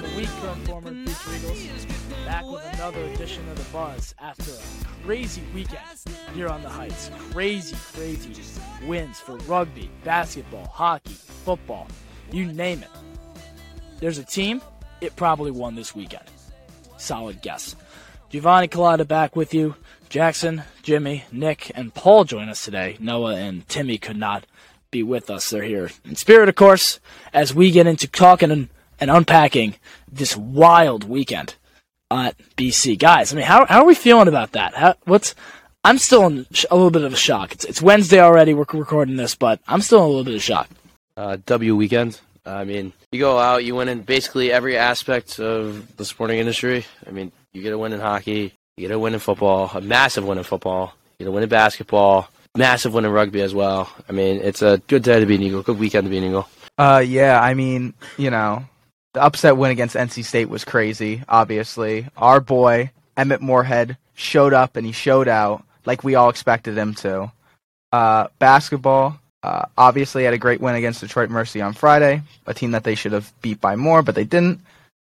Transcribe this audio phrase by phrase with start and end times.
[0.00, 1.86] week from former Future Eagles.
[2.24, 5.80] Back with another edition of the Buzz after a crazy weekend
[6.34, 7.10] here on the Heights.
[7.30, 8.32] Crazy, crazy
[8.86, 11.86] wins for rugby, basketball, hockey, football,
[12.30, 12.88] you name it.
[14.00, 14.62] There's a team,
[15.00, 16.24] it probably won this weekend.
[16.96, 17.76] Solid guess.
[18.30, 19.74] Giovanni Collada back with you.
[20.08, 22.96] Jackson, Jimmy, Nick, and Paul join us today.
[22.98, 24.44] Noah and Timmy could not
[24.90, 25.50] be with us.
[25.50, 27.00] They're here in spirit, of course,
[27.34, 28.68] as we get into talking and,
[29.02, 29.74] and unpacking
[30.10, 31.56] this wild weekend
[32.08, 32.96] at BC.
[32.96, 34.74] Guys, I mean, how, how are we feeling about that?
[34.74, 35.34] How, what's
[35.82, 37.50] I'm still in a little bit of a shock.
[37.50, 38.54] It's, it's Wednesday already.
[38.54, 40.70] We're recording this, but I'm still in a little bit of shock.
[41.16, 42.20] Uh, w weekend.
[42.46, 46.86] I mean, you go out, you win in basically every aspect of the sporting industry.
[47.04, 49.80] I mean, you get a win in hockey, you get a win in football, a
[49.80, 53.52] massive win in football, you get a win in basketball, massive win in rugby as
[53.52, 53.90] well.
[54.08, 56.24] I mean, it's a good day to be an Eagle, good weekend to be an
[56.24, 56.48] Eagle.
[56.78, 58.64] Uh, yeah, I mean, you know,
[59.14, 61.22] the upset win against NC State was crazy.
[61.28, 66.76] Obviously, our boy Emmett Morehead showed up and he showed out like we all expected
[66.76, 67.30] him to.
[67.92, 72.70] Uh, basketball, uh, obviously had a great win against Detroit Mercy on Friday, a team
[72.70, 74.60] that they should have beat by more, but they didn't.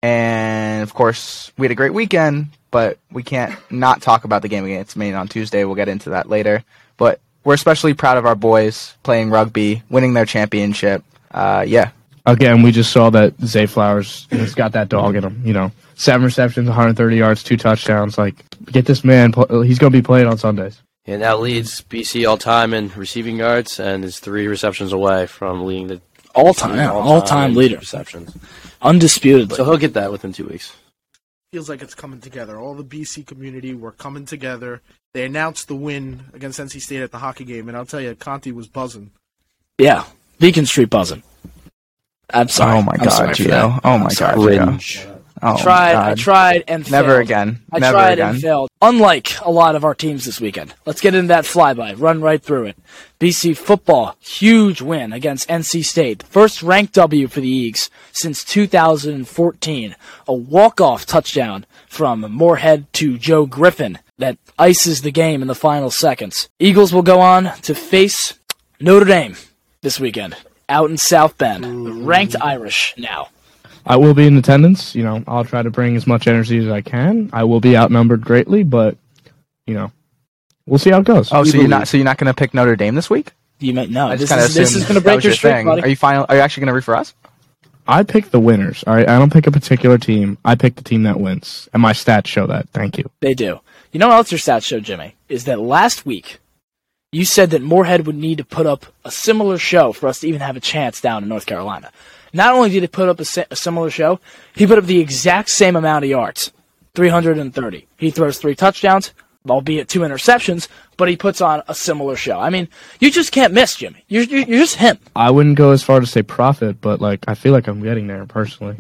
[0.02, 4.50] And of course, we had a great weekend, but we can't not talk about the
[4.50, 5.64] game against Maine on Tuesday.
[5.64, 6.64] We'll get into that later.
[6.98, 11.04] But we're especially proud of our boys playing rugby, winning their championship.
[11.32, 11.92] Uh, yeah.
[12.26, 15.42] Again, we just saw that Zay Flowers has got that dog in him.
[15.46, 18.18] You know, seven receptions, 130 yards, two touchdowns.
[18.18, 18.36] Like,
[18.72, 19.34] get this man.
[19.34, 20.82] He's going to be playing on Sundays.
[21.06, 25.66] And that leads BC all time in receiving yards and is three receptions away from
[25.66, 26.02] leading the
[26.34, 28.36] all time, all time leader receptions,
[28.82, 29.52] undisputed.
[29.52, 30.74] So he'll get that within two weeks.
[31.52, 32.58] Feels like it's coming together.
[32.58, 34.82] All the BC community were coming together.
[35.14, 38.16] They announced the win against NC State at the hockey game, and I'll tell you,
[38.16, 39.12] Conte was buzzing.
[39.78, 40.06] Yeah,
[40.40, 41.22] Beacon Street buzzing.
[42.32, 42.78] I'm sorry.
[42.80, 43.52] Oh my I'm god, Gio.
[43.76, 45.10] Oh, oh my god, Gio.
[45.46, 46.08] Oh, I tried, God.
[46.12, 46.92] I tried and failed.
[47.06, 47.60] Never again.
[47.70, 48.30] I Never tried again.
[48.30, 48.70] and failed.
[48.82, 50.74] Unlike a lot of our teams this weekend.
[50.86, 52.00] Let's get into that flyby.
[52.00, 52.78] Run right through it.
[53.20, 56.24] BC football, huge win against NC State.
[56.24, 59.96] First ranked W for the Eags since 2014.
[60.28, 65.92] A walk-off touchdown from Morehead to Joe Griffin that ices the game in the final
[65.92, 66.48] seconds.
[66.58, 68.40] Eagles will go on to face
[68.80, 69.36] Notre Dame
[69.82, 70.38] this weekend
[70.70, 71.64] out in South Bend.
[71.64, 73.30] The ranked Irish now.
[73.86, 74.96] I will be in attendance.
[74.96, 77.30] You know, I'll try to bring as much energy as I can.
[77.34, 78.98] I will be outnumbered greatly, but
[79.68, 79.92] you know,
[80.66, 81.32] we'll see how it goes.
[81.32, 83.32] Oh, We so you're not so you're not going to pick Notre Dame this week?
[83.60, 84.08] You might no.
[84.08, 85.66] I This just kind of is, this is going to break your streak, thing.
[85.66, 85.82] buddy.
[85.84, 86.26] Are you final?
[86.30, 87.14] Are you actually going to root for us?
[87.86, 88.84] I pick the winners.
[88.88, 90.38] All right, I don't pick a particular team.
[90.46, 92.70] I pick the team that wins, and my stats show that.
[92.70, 93.10] Thank you.
[93.20, 93.60] They do.
[93.92, 95.16] You know what else your stats show, Jimmy?
[95.28, 96.40] Is that last week
[97.14, 100.28] you said that Morehead would need to put up a similar show for us to
[100.28, 101.92] even have a chance down in North Carolina.
[102.34, 104.20] Not only did he put up a, si- a similar show,
[104.56, 106.52] he put up the exact same amount of yards,
[106.96, 107.88] 330.
[107.98, 109.14] He throws three touchdowns,
[109.48, 112.40] albeit two interceptions, but he puts on a similar show.
[112.40, 112.68] I mean,
[113.00, 114.04] you just can't miss, Jimmy.
[114.08, 114.98] You're, you're, you're just him.
[115.16, 118.08] I wouldn't go as far to say profit, but like I feel like I'm getting
[118.08, 118.78] there personally.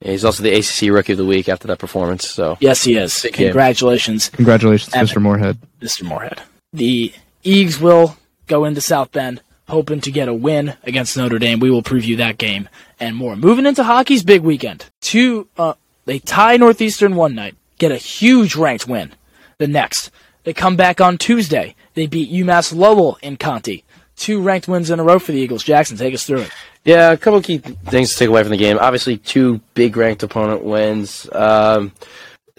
[0.00, 2.26] Yeah, he's also the ACC Rookie of the Week after that performance.
[2.28, 3.26] So Yes, he is.
[3.32, 4.30] Congratulations.
[4.30, 5.10] Congratulations, Epic.
[5.10, 5.20] Mr.
[5.22, 5.58] Morehead.
[5.80, 6.02] Mr.
[6.04, 6.40] Morehead.
[6.72, 7.12] The
[7.44, 11.60] Eags will go into South Bend hoping to get a win against Notre Dame.
[11.60, 12.68] We will preview that game
[12.98, 13.36] and more.
[13.36, 14.84] Moving into hockey's big weekend.
[15.00, 15.74] Two, uh,
[16.04, 19.12] they tie Northeastern one night, get a huge ranked win
[19.58, 20.10] the next.
[20.44, 21.76] They come back on Tuesday.
[21.94, 23.82] They beat UMass Lowell in Conte.
[24.16, 25.62] Two ranked wins in a row for the Eagles.
[25.62, 26.50] Jackson, take us through it.
[26.84, 28.78] Yeah, a couple of key things to take away from the game.
[28.78, 31.28] Obviously, two big ranked opponent wins.
[31.32, 31.92] Um,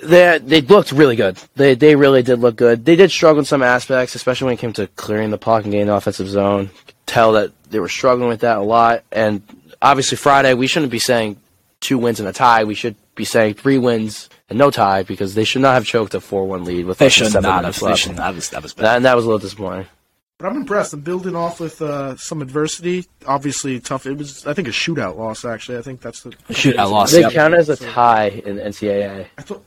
[0.03, 1.37] they they looked really good.
[1.55, 2.85] They they really did look good.
[2.85, 5.71] They did struggle in some aspects, especially when it came to clearing the puck and
[5.71, 6.69] getting the offensive zone.
[7.05, 9.03] Tell that they were struggling with that a lot.
[9.11, 9.41] And
[9.81, 11.37] obviously, Friday we shouldn't be saying
[11.79, 12.63] two wins and a tie.
[12.63, 16.13] We should be saying three wins and no tie because they should not have choked
[16.13, 17.61] a four one lead with They less than should seven not have.
[17.63, 18.49] minutes They should not have.
[18.51, 18.83] That was bad.
[18.85, 19.87] That, and that was a little disappointing.
[20.37, 20.93] But I'm impressed.
[20.93, 23.05] I'm building off with uh, some adversity.
[23.27, 24.07] Obviously, tough.
[24.07, 25.45] It was, I think, a shootout loss.
[25.45, 27.11] Actually, I think that's the shootout loss.
[27.11, 27.31] They Yep.
[27.33, 29.27] count as a tie in NCAA.
[29.37, 29.63] I thought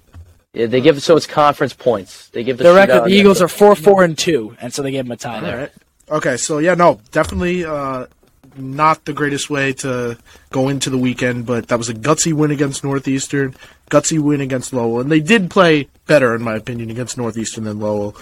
[0.54, 2.28] Yeah, they give so it's conference points.
[2.28, 4.92] They give the The record, the Eagles are four, four, and two, and so they
[4.92, 5.58] gave them a tie All there.
[5.58, 5.72] right.
[6.08, 8.06] Okay, so yeah, no, definitely uh,
[8.56, 10.16] not the greatest way to
[10.50, 13.54] go into the weekend, but that was a gutsy win against Northeastern,
[13.90, 17.80] gutsy win against Lowell, and they did play better, in my opinion, against Northeastern than
[17.80, 18.16] Lowell.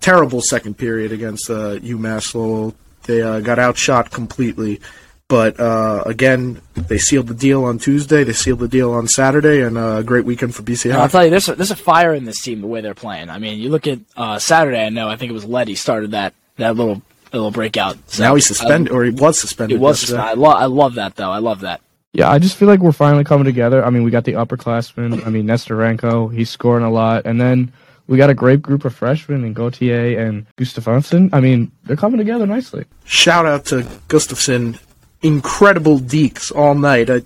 [0.00, 2.74] Terrible second period against uh, UMass Lowell.
[3.04, 4.80] They uh, got outshot completely.
[5.28, 8.22] But uh, again, they sealed the deal on Tuesday.
[8.22, 10.90] They sealed the deal on Saturday, and uh, a great weekend for BC.
[10.90, 12.94] And I'll tell you, there's a, there's a fire in this team the way they're
[12.94, 13.28] playing.
[13.28, 14.84] I mean, you look at uh, Saturday.
[14.84, 15.08] I know.
[15.08, 17.02] I think it was Leddy started that that little
[17.32, 17.98] little breakout.
[18.08, 19.76] So, now he's suspended, or he was suspended.
[19.76, 20.26] It was suspended.
[20.28, 21.30] I, lo- I love that though.
[21.30, 21.80] I love that.
[22.12, 23.84] Yeah, I just feel like we're finally coming together.
[23.84, 25.26] I mean, we got the upperclassmen.
[25.26, 27.72] I mean, Nesterenko, he's scoring a lot, and then
[28.06, 31.30] we got a great group of freshmen in Gauthier and Gustafsson.
[31.32, 32.86] I mean, they're coming together nicely.
[33.04, 34.78] Shout out to Gustafson,
[35.26, 37.10] incredible deeks all night.
[37.10, 37.22] I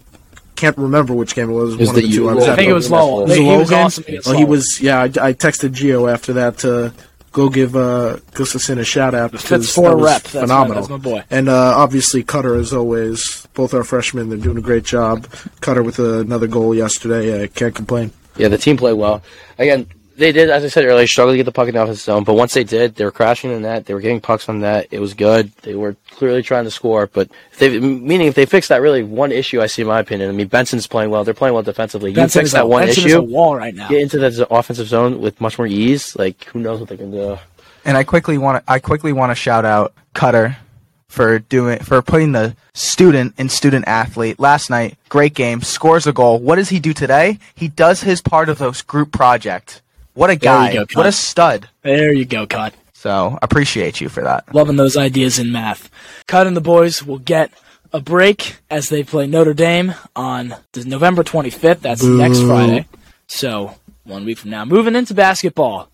[0.57, 1.75] can't remember which game it was.
[1.75, 3.23] It was one the of the two U- I was I think it was Lowell.
[3.23, 4.79] Was it he Lowell was awesome against Oh, he was.
[4.81, 6.93] Yeah, I, I texted Geo after that to
[7.33, 9.31] go give uh, Gustafson a shout out.
[9.31, 10.23] Fitz because four that was rep.
[10.23, 10.75] That's my- phenomenal.
[10.83, 11.23] that's my boy.
[11.31, 15.27] And uh, obviously Cutter, as always, both our freshmen, they're doing a great job.
[15.61, 17.43] Cutter with another goal yesterday.
[17.43, 18.13] I can't complain.
[18.37, 19.23] Yeah, the team played well.
[19.59, 19.87] Again,
[20.21, 22.25] they did, as I said earlier, struggle to get the puck in the offensive zone.
[22.25, 23.87] But once they did, they were crashing in that.
[23.87, 24.87] They were getting pucks on that.
[24.91, 25.51] It was good.
[25.63, 27.07] They were clearly trying to score.
[27.07, 29.99] But if they, meaning if they fix that, really one issue I see in my
[29.99, 30.29] opinion.
[30.29, 31.25] I mean, Benson's playing well.
[31.25, 32.11] They're playing well defensively.
[32.11, 33.89] You Benson fix is that a- one Benson is a issue, wall right now.
[33.89, 36.15] get into that offensive zone with much more ease.
[36.17, 37.39] Like who knows what they can do?
[37.85, 40.59] And I quickly want to I quickly want to shout out Cutter
[41.09, 44.97] for doing for putting the student and student athlete last night.
[45.09, 46.39] Great game, scores a goal.
[46.39, 47.39] What does he do today?
[47.55, 49.83] He does his part of this group project.
[50.15, 50.73] What a guy!
[50.73, 51.69] go, what a stud!
[51.83, 52.75] There you go, Cut.
[52.93, 54.55] So appreciate you for that.
[54.55, 55.91] Loving those ideas in math.
[56.27, 57.51] Cut and the boys will get
[57.93, 61.81] a break as they play Notre Dame on November 25th.
[61.81, 62.87] That's next Friday.
[63.27, 63.75] So
[64.05, 64.65] one week from now.
[64.65, 65.91] Moving into basketball,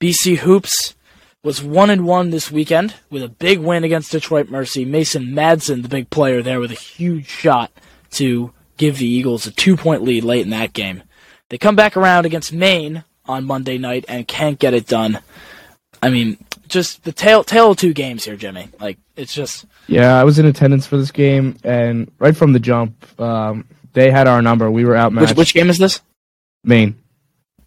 [0.00, 0.94] BC Hoops
[1.42, 4.84] was one and one this weekend with a big win against Detroit Mercy.
[4.84, 7.70] Mason Madsen, the big player there, with a huge shot
[8.12, 11.02] to give the Eagles a two point lead late in that game.
[11.48, 15.20] They come back around against Maine on Monday night and can't get it done.
[16.02, 16.38] I mean,
[16.68, 18.68] just the tail tail of two games here, Jimmy.
[18.80, 22.60] Like it's just Yeah, I was in attendance for this game, and right from the
[22.60, 24.70] jump, um, they had our number.
[24.70, 25.30] We were outmatched.
[25.30, 26.00] which which game is this?
[26.64, 26.96] Maine.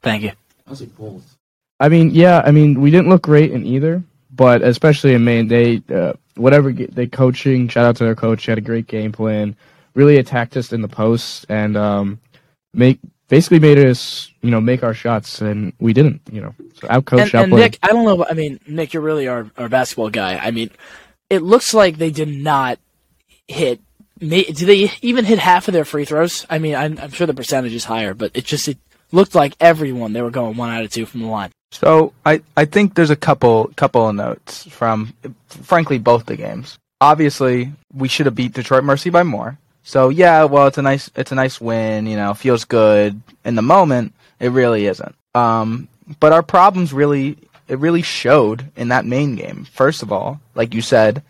[0.01, 0.31] Thank you.
[1.79, 5.47] I mean, yeah, I mean, we didn't look great in either, but especially in Maine,
[5.47, 7.67] they uh, whatever they coaching.
[7.67, 8.45] Shout out to their coach.
[8.45, 9.55] He had a great game plan.
[9.95, 12.19] Really attacked us in the post and um,
[12.73, 16.21] make basically made us you know make our shots, and we didn't.
[16.31, 17.53] You know, so outcoached, And, and.
[17.53, 18.25] Nick, I don't know.
[18.29, 20.37] I mean, Nick, you're really our, our basketball guy.
[20.37, 20.69] I mean,
[21.29, 22.79] it looks like they did not
[23.47, 23.79] hit.
[24.19, 26.45] May, did they even hit half of their free throws?
[26.49, 28.77] I mean, I'm, I'm sure the percentage is higher, but it just it
[29.11, 31.51] looked like everyone they were going one out of two from the line.
[31.71, 35.13] So I, I think there's a couple couple of notes from
[35.47, 36.77] frankly both the games.
[37.01, 39.57] Obviously, we should have beat Detroit Mercy by more.
[39.89, 43.55] So yeah, well it's a nice it's a nice win, you know, feels good in
[43.55, 44.13] the moment.
[44.39, 45.15] It really isn't.
[45.33, 45.87] Um,
[46.19, 47.37] but our problems really
[47.67, 49.65] it really showed in that main game.
[49.65, 51.23] First of all, like you said,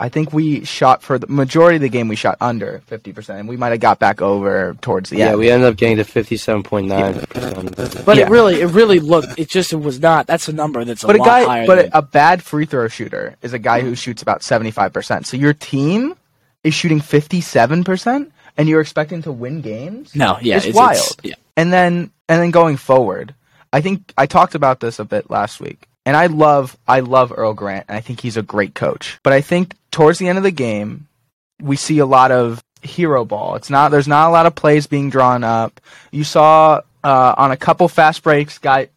[0.00, 3.28] I think we shot for the majority of the game we shot under 50%.
[3.40, 5.38] And we might have got back over towards the Yeah, end.
[5.40, 8.06] we ended up getting to fifty-seven point nine percent.
[8.06, 8.24] But Yeah.
[8.26, 9.38] it really, it really looked.
[9.38, 10.26] It just it was not.
[10.26, 11.66] That's a number that's a but a lot guy, higher.
[11.66, 14.94] but than, a bad free throw shooter is a guy who shoots about seventy five
[14.94, 15.26] percent.
[15.26, 16.14] So your team
[16.64, 20.14] is shooting fifty seven percent, and you're expecting to win games.
[20.14, 20.98] no, yeah, it's wild.
[21.22, 21.34] yeah.
[21.56, 23.34] And then and then going forward,
[23.72, 25.86] I think I talked about this a bit last week.
[26.06, 29.18] And I love I love Earl Grant, and I think he's a great coach.
[29.22, 31.06] But I think towards the end of the game,
[31.60, 33.56] we see a lot of hero ball.
[33.56, 35.80] It's not there's not a lot of plays being drawn up.
[36.10, 38.88] You saw uh, on a couple fast breaks, guy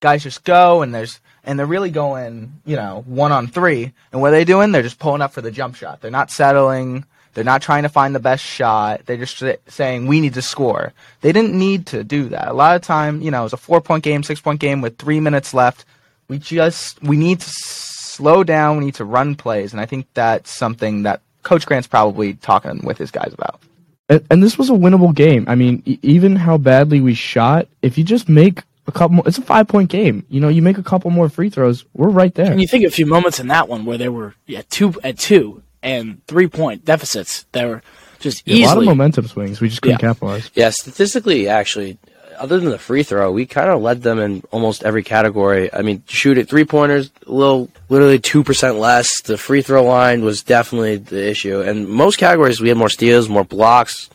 [0.00, 3.92] guys just go and there's and they're really going, you know, one on three.
[4.12, 4.72] And what are they doing?
[4.72, 6.00] They're just pulling up for the jump shot.
[6.00, 7.04] They're not settling.
[7.34, 9.06] They're not trying to find the best shot.
[9.06, 10.92] They're just saying we need to score.
[11.20, 12.48] They didn't need to do that.
[12.48, 14.80] A lot of time, you know, it was a four point game, six point game
[14.80, 15.84] with three minutes left.
[16.28, 18.78] We just we need to slow down.
[18.78, 22.80] We need to run plays, and I think that's something that Coach Grant's probably talking
[22.84, 23.60] with his guys about.
[24.08, 25.44] and, and this was a winnable game.
[25.48, 29.28] I mean, e- even how badly we shot, if you just make a couple more,
[29.28, 30.26] it's a five point game.
[30.28, 32.50] You know, you make a couple more free throws, we're right there.
[32.50, 35.18] And you think a few moments in that one where they were yeah two at
[35.18, 37.46] two and three point deficits.
[37.52, 37.82] that were
[38.18, 39.60] just Yeah, a lot of momentum swings.
[39.60, 40.08] We just couldn't Yeah.
[40.08, 40.50] capitalize.
[40.54, 41.98] Yeah, statistically, actually,
[42.38, 45.72] other than the free throw, we kind of led them in almost every category.
[45.72, 49.20] I mean, shoot at three pointers, a little, literally two percent less.
[49.22, 53.28] The free throw line was definitely the issue, and most categories we had more steals,
[53.28, 54.08] more blocks.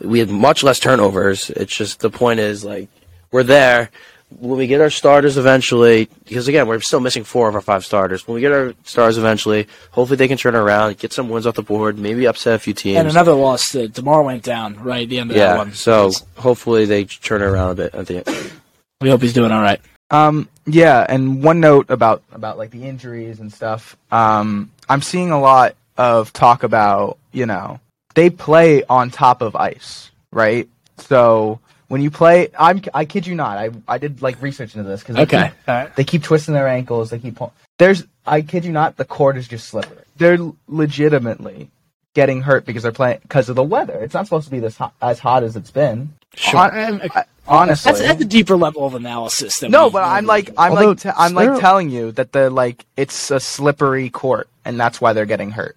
[0.00, 1.50] We had much less turnovers.
[1.50, 2.88] It's just the point is like
[3.32, 3.90] we're there.
[4.30, 7.84] When we get our starters eventually, because again we're still missing four of our five
[7.84, 8.28] starters.
[8.28, 11.54] When we get our stars eventually, hopefully they can turn around, get some wins off
[11.54, 12.98] the board, maybe upset a few teams.
[12.98, 13.74] and another loss.
[13.74, 15.72] Uh, Demar went down right at the end of that yeah, one.
[15.72, 18.52] so hopefully they turn around a bit at the end.
[19.00, 19.80] we hope he's doing all right.
[20.10, 23.96] Um, yeah, and one note about about like the injuries and stuff.
[24.10, 27.80] Um, I'm seeing a lot of talk about you know
[28.14, 30.68] they play on top of ice, right?
[30.98, 34.88] So when you play, I'm I kid you not, I I did like research into
[34.88, 35.96] this because Okay, all right.
[35.96, 37.10] they keep twisting their ankles.
[37.10, 40.04] They keep pull- there's I kid you not, the cord is just slippery.
[40.16, 41.70] They're legitimately
[42.14, 43.94] getting hurt because they're playing because of the weather.
[44.00, 46.10] It's not supposed to be this hot, as hot as it's been.
[46.34, 46.58] Sure.
[46.70, 47.00] Hon-
[47.46, 49.60] honestly, That's, that's a deeper level of analysis.
[49.60, 50.50] Than no, but I'm like.
[50.58, 54.10] I'm Although like t- I'm like there- telling you that the like it's a slippery
[54.10, 55.76] court, and that's why they're getting hurt.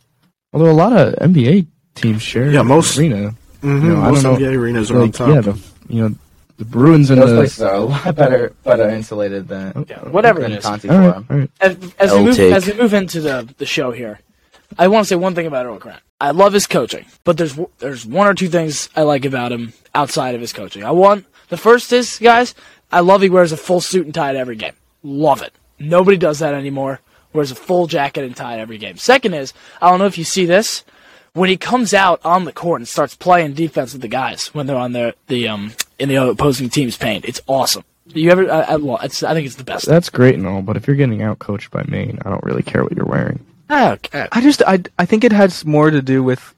[0.54, 3.34] Although a lot of NBA teams share Yeah, most- arena.
[3.62, 3.86] Mm-hmm.
[3.86, 4.48] You know, I Most don't know.
[4.48, 5.30] NBA arenas are Like, on top.
[5.30, 5.54] yeah, the
[5.92, 6.16] you know
[6.58, 7.36] the Bruins and Those the.
[7.38, 10.66] places are a lot better better insulated than oh, Yeah, whatever than it is.
[10.66, 11.50] Conte all right, all right.
[11.60, 12.54] as, as we move take.
[12.54, 14.20] as we move into the the show here,
[14.78, 16.02] I want to say one thing about Earl Grant.
[16.20, 19.74] I love his coaching, but there's there's one or two things I like about him
[19.96, 20.84] outside of his coaching.
[20.84, 22.54] I want the first is guys,
[22.92, 24.74] I love he wears a full suit and tie at every game.
[25.02, 25.54] Love it.
[25.80, 27.00] Nobody does that anymore.
[27.34, 28.98] Wears a full jacket and tie at every game.
[28.98, 30.84] Second is I don't know if you see this
[31.34, 34.68] when he comes out on the court and starts playing defense with the guys when
[34.68, 37.26] they're on the the um in the opposing team's paint.
[37.26, 37.84] It's awesome.
[38.14, 38.52] You ever?
[38.52, 39.86] I, I, well, it's, I think it's the best.
[39.86, 42.64] That's great and all, but if you're getting out coached by Maine, I don't really
[42.64, 43.46] care what you're wearing.
[43.70, 44.28] Okay.
[44.32, 46.54] I just I I think it has more to do with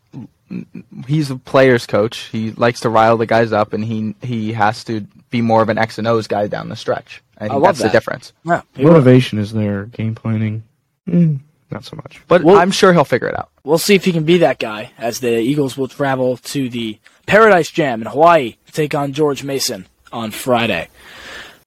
[1.07, 2.29] he's a player's coach.
[2.31, 5.69] He likes to rile the guys up, and he he has to be more of
[5.69, 7.21] an X and O's guy down the stretch.
[7.37, 7.87] I think love that's that.
[7.87, 8.33] the difference.
[8.43, 8.93] Yeah, he will.
[8.93, 9.85] Motivation is there.
[9.85, 10.63] Game planning,
[11.07, 11.39] mm,
[11.73, 12.21] not so much.
[12.27, 13.49] But Well- I'm sure he'll figure it out.
[13.63, 16.99] We'll see if he can be that guy as the Eagles will travel to the
[17.25, 20.89] Paradise Jam in Hawaii to take on George Mason on Friday.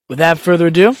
[0.09, 0.95] Without further ado,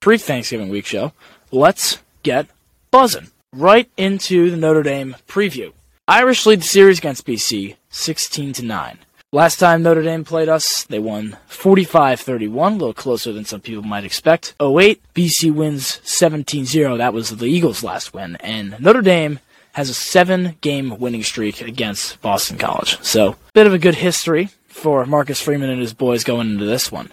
[0.00, 1.12] pre Thanksgiving week show,
[1.50, 2.46] let's get
[2.90, 3.28] buzzing.
[3.52, 5.72] Right into the Notre Dame preview.
[6.06, 8.98] Irish lead the series against BC 16 to 9.
[9.32, 13.84] Last time Notre Dame played us, they won 45-31, a little closer than some people
[13.84, 14.56] might expect.
[14.60, 16.98] 08, BC wins 17-0.
[16.98, 18.34] That was the Eagles' last win.
[18.40, 19.38] And Notre Dame
[19.74, 23.00] has a seven-game winning streak against Boston College.
[23.04, 26.90] So, bit of a good history for Marcus Freeman and his boys going into this
[26.90, 27.12] one.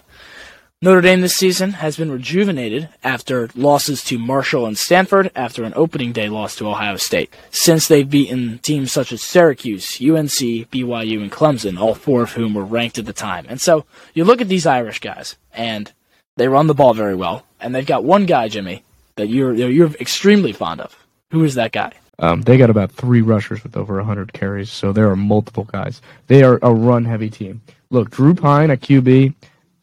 [0.80, 5.72] Notre Dame this season has been rejuvenated after losses to Marshall and Stanford after an
[5.74, 7.34] opening day loss to Ohio State.
[7.50, 10.30] Since they've beaten teams such as Syracuse, UNC,
[10.70, 13.44] BYU, and Clemson, all four of whom were ranked at the time.
[13.48, 15.92] And so you look at these Irish guys, and
[16.36, 17.44] they run the ball very well.
[17.60, 18.84] And they've got one guy, Jimmy,
[19.16, 20.96] that you're you're extremely fond of.
[21.32, 21.90] Who is that guy?
[22.20, 26.00] Um, they got about three rushers with over 100 carries, so there are multiple guys.
[26.28, 27.62] They are a run-heavy team.
[27.90, 29.34] Look, Drew Pyne a QB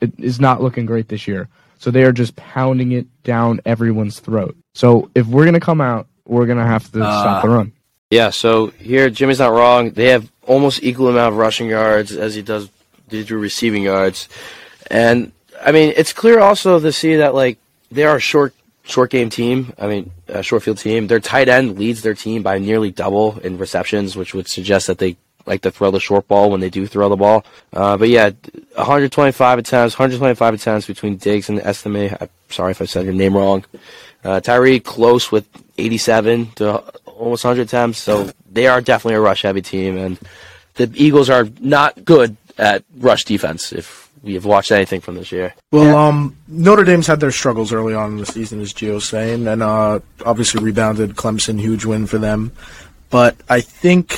[0.05, 1.47] it is not looking great this year,
[1.79, 4.55] so they are just pounding it down everyone's throat.
[4.73, 7.21] So if we're gonna come out, we're gonna have to ah.
[7.21, 7.71] stop the run.
[8.09, 9.91] Yeah, so here Jimmy's not wrong.
[9.91, 12.69] They have almost equal amount of rushing yards as he does
[13.07, 14.29] they do receiving yards,
[14.89, 15.31] and
[15.61, 17.57] I mean it's clear also to see that like
[17.91, 19.73] they are a short short game team.
[19.77, 21.07] I mean a short field team.
[21.07, 24.97] Their tight end leads their team by nearly double in receptions, which would suggest that
[24.97, 27.45] they like to throw the short ball when they do throw the ball.
[27.73, 28.31] Uh, but yeah,
[28.75, 32.15] 125 attempts, 125 attempts between Diggs and Estime.
[32.19, 33.63] I'm sorry if I said your name wrong.
[34.23, 35.47] Uh, Tyree close with
[35.77, 40.19] 87 to almost 100 attempts, so they are definitely a rush heavy team, and
[40.75, 43.71] the Eagles are not good at rush defense.
[43.71, 47.71] If we have watched anything from this year, Well, um, Notre Dame's had their struggles
[47.71, 52.07] early on in the season, as Gio's saying, and uh, obviously rebounded Clemson, huge win
[52.07, 52.51] for them.
[53.11, 54.17] But I think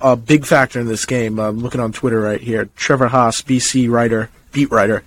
[0.00, 3.90] a big factor in this game, I'm looking on Twitter right here, Trevor Haas, BC
[3.90, 5.02] writer, beat writer,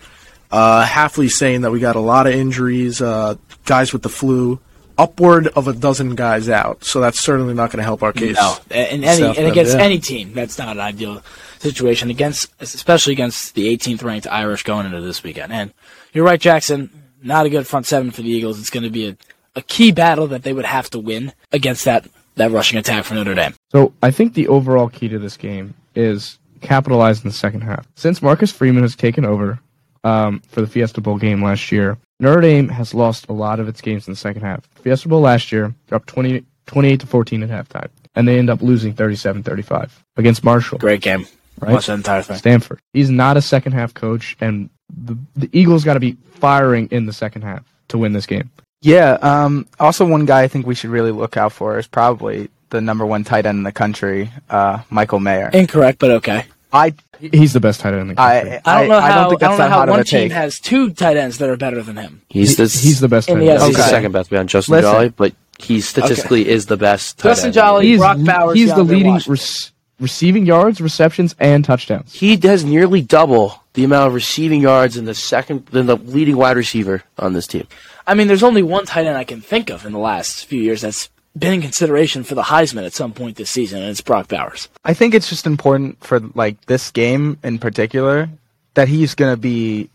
[0.52, 4.60] uh, Halfley saying that we got a lot of injuries, uh, guys with the flu,
[4.98, 6.84] upward of a dozen guys out.
[6.84, 8.36] So that's certainly not going to help our case.
[8.36, 9.84] No, and any and against yeah.
[9.84, 11.24] any team, that's not an ideal
[11.60, 12.10] situation.
[12.10, 15.54] Against, especially against the 18th ranked Irish going into this weekend.
[15.54, 15.74] And
[16.14, 16.90] you're right, Jackson.
[17.22, 18.60] Not a good front seven for the Eagles.
[18.60, 19.18] It's going to be a,
[19.56, 22.06] a key battle that they would have to win against that
[22.40, 23.54] that rushing attack for Notre Dame.
[23.72, 27.88] So I think the overall key to this game is capitalize in the second half.
[27.96, 29.60] Since Marcus Freeman has taken over
[30.04, 33.68] um, for the Fiesta Bowl game last year, Notre Dame has lost a lot of
[33.68, 34.68] its games in the second half.
[34.76, 38.62] Fiesta Bowl last year, they're 20, 28 to 14 at halftime, and they end up
[38.62, 40.78] losing 37-35 against Marshall.
[40.80, 41.26] Great game.
[41.60, 41.74] Right.
[41.74, 42.38] Watch that entire thing.
[42.38, 42.80] Stanford.
[42.94, 47.06] He's not a second half coach, and the, the Eagles got to be firing in
[47.06, 48.50] the second half to win this game.
[48.82, 49.14] Yeah.
[49.22, 52.82] Um, also, one guy I think we should really look out for is probably the
[52.82, 55.50] number one tight end in the country, uh, Michael Mayer.
[55.54, 56.46] Incorrect, but okay.
[56.72, 58.62] I He's the best tight end in the country.
[58.64, 59.06] I I don't know how.
[59.06, 60.32] I don't don't, think that's know that how hot of one team take.
[60.32, 62.22] has two tight ends that are better than him.
[62.30, 63.60] he's the he's the best In tight the end.
[63.60, 63.68] SEC.
[63.70, 64.92] he's the second best behind Justin Listen.
[64.94, 67.18] Joly, but he statistically is the best.
[67.18, 67.54] tight Justin end.
[67.56, 69.74] Jolly- He's, Brock Bowers, he's the leading Washington.
[70.00, 72.14] receiving yards, receptions, and touchdowns.
[72.14, 76.38] He has nearly double the amount of receiving yards in the second than the leading
[76.38, 77.68] wide receiver on this team.
[78.10, 80.62] I mean, there's only one tight end I can think of in the last few
[80.62, 84.02] years that's been in consideration for the Heisman at some point this season, and it's
[84.02, 84.68] Brock Bowers.
[84.84, 88.28] I think it's just important for like this game in particular
[88.74, 89.90] that he's gonna be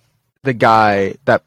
[0.45, 1.43] the guy that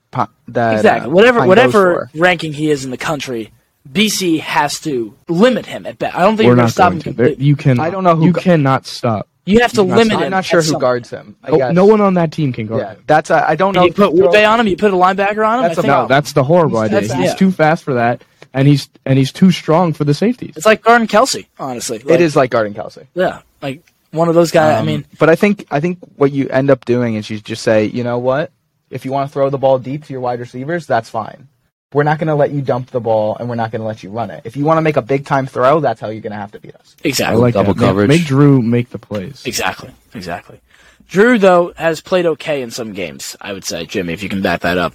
[0.49, 1.09] that Exactly.
[1.09, 3.51] uh, whatever Pyne whatever ranking he is in the country,
[3.89, 6.15] BC has to limit him at best.
[6.17, 7.01] I don't think We're you're going to stop him.
[7.01, 7.13] to.
[7.13, 7.79] There, you can.
[7.79, 9.27] I don't know who You gu- cannot stop.
[9.47, 10.19] You have to Not limit stop.
[10.19, 10.25] him.
[10.25, 11.35] I'm not sure who some- guards him.
[11.43, 11.73] I Oh, guess.
[11.73, 13.03] no one on that team can guard Yeah, him.
[13.07, 13.85] that's I I don't know.
[13.85, 14.67] You put if- Ube on him.
[14.67, 15.63] You put a linebacker on him.
[15.63, 16.01] That's I a think no.
[16.03, 17.01] No, that's the horrible idea.
[17.01, 17.33] He's yeah.
[17.35, 18.23] too fast for that,
[18.53, 20.53] and he's and he's too strong for the safeties.
[20.57, 21.45] it's like guarding Kelce.
[21.59, 23.05] Honestly, It is like guarding Kelce.
[23.15, 24.75] Yeah, like one of those guys.
[24.75, 27.39] I Um, mean, but I think I think what you end up doing is you
[27.39, 28.51] just say, you know what?
[28.89, 31.47] If you want to throw the ball deep to your wide receivers, that's fine.
[31.93, 34.03] We're not going to let you dump the ball, and we're not going to let
[34.03, 34.41] you run it.
[34.43, 36.51] If you want to make a big time throw, that's how you're going to have
[36.51, 36.97] to beat us.
[37.03, 37.41] I exactly.
[37.41, 37.79] like double that.
[37.79, 38.07] Make- coverage.
[38.09, 39.45] Make Drew make the plays.
[39.45, 39.91] Exactly.
[40.13, 40.59] Exactly.
[41.07, 44.41] Drew, though, has played okay in some games, I would say, Jimmy, if you can
[44.41, 44.93] back that up.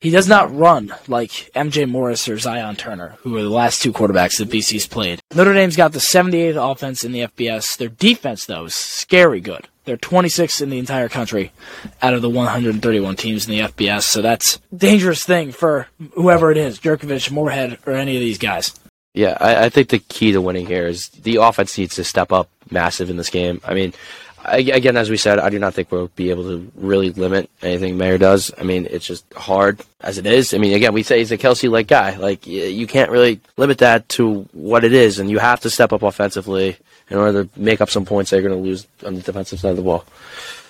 [0.00, 3.92] He does not run like MJ Morris or Zion Turner, who are the last two
[3.92, 5.20] quarterbacks that BC's played.
[5.34, 7.76] Notre Dame's got the 78th offense in the FBS.
[7.76, 9.68] Their defense, though, is scary good.
[9.84, 11.52] They're 26 in the entire country
[12.00, 16.56] out of the 131 teams in the FBS, so that's dangerous thing for whoever it
[16.56, 18.72] is, Jurkovec, Morehead, or any of these guys.
[19.12, 22.32] Yeah, I, I think the key to winning here is the offense needs to step
[22.32, 23.60] up massive in this game.
[23.64, 23.92] I mean,
[24.44, 27.48] I, again, as we said, I do not think we'll be able to really limit
[27.62, 28.50] anything Mayer does.
[28.58, 30.52] I mean, it's just hard as it is.
[30.52, 32.16] I mean, again, we say he's a Kelce-like guy.
[32.16, 35.92] Like, you can't really limit that to what it is, and you have to step
[35.92, 36.76] up offensively
[37.10, 39.60] in order to make up some points that you're going to lose on the defensive
[39.60, 40.04] side of the ball.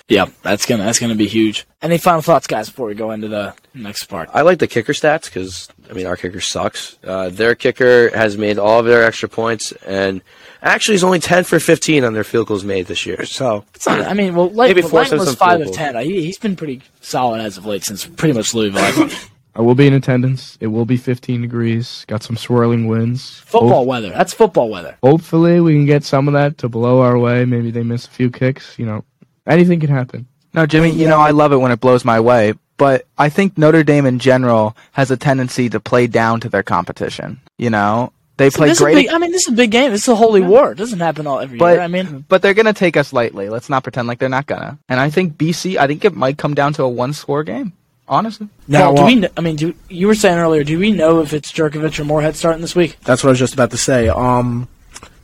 [0.07, 1.65] Yeah, that's gonna that's gonna be huge.
[1.81, 4.29] Any final thoughts, guys, before we go into the next part?
[4.35, 6.99] I like the kicker stats because I mean our kicker sucks.
[7.03, 10.21] Uh, their kicker has made all of their extra points and
[10.61, 13.25] actually is only ten for fifteen on their field goals made this year.
[13.25, 15.95] So It's not, I mean, well, Lang, Maybe well, was five of ten.
[16.05, 19.09] He, he's been pretty solid as of late since pretty much Louisville.
[19.55, 20.57] I will be in attendance.
[20.59, 22.03] It will be 15 degrees.
[22.07, 23.39] Got some swirling winds.
[23.39, 24.09] football weather.
[24.09, 24.97] That's football weather.
[25.01, 27.45] Hopefully, we can get some of that to blow our way.
[27.45, 28.77] Maybe they miss a few kicks.
[28.77, 29.05] You know,
[29.47, 30.27] anything can happen.
[30.53, 33.57] No, Jimmy, you know I love it when it blows my way, but I think
[33.57, 37.41] Notre Dame in general has a tendency to play down to their competition.
[37.57, 39.55] You know, they So play this is a great, big, I mean, this is a
[39.55, 39.91] big game.
[39.91, 40.71] This is a holy war.
[40.71, 41.81] It doesn't happen all every but year.
[41.81, 43.49] I mean, but they're gonna take us lightly.
[43.49, 44.77] Let's not pretend like they're not gonna.
[44.89, 47.73] And I think BC, I think it might come down to a one-score game.
[48.07, 49.19] Honestly, now, do uh, we?
[49.21, 50.63] kn- I mean, do you were saying earlier?
[50.63, 52.97] Do we know if it's Jurkovec or Morehead starting this week?
[53.03, 54.09] That's what I was just about to say.
[54.09, 54.67] Um,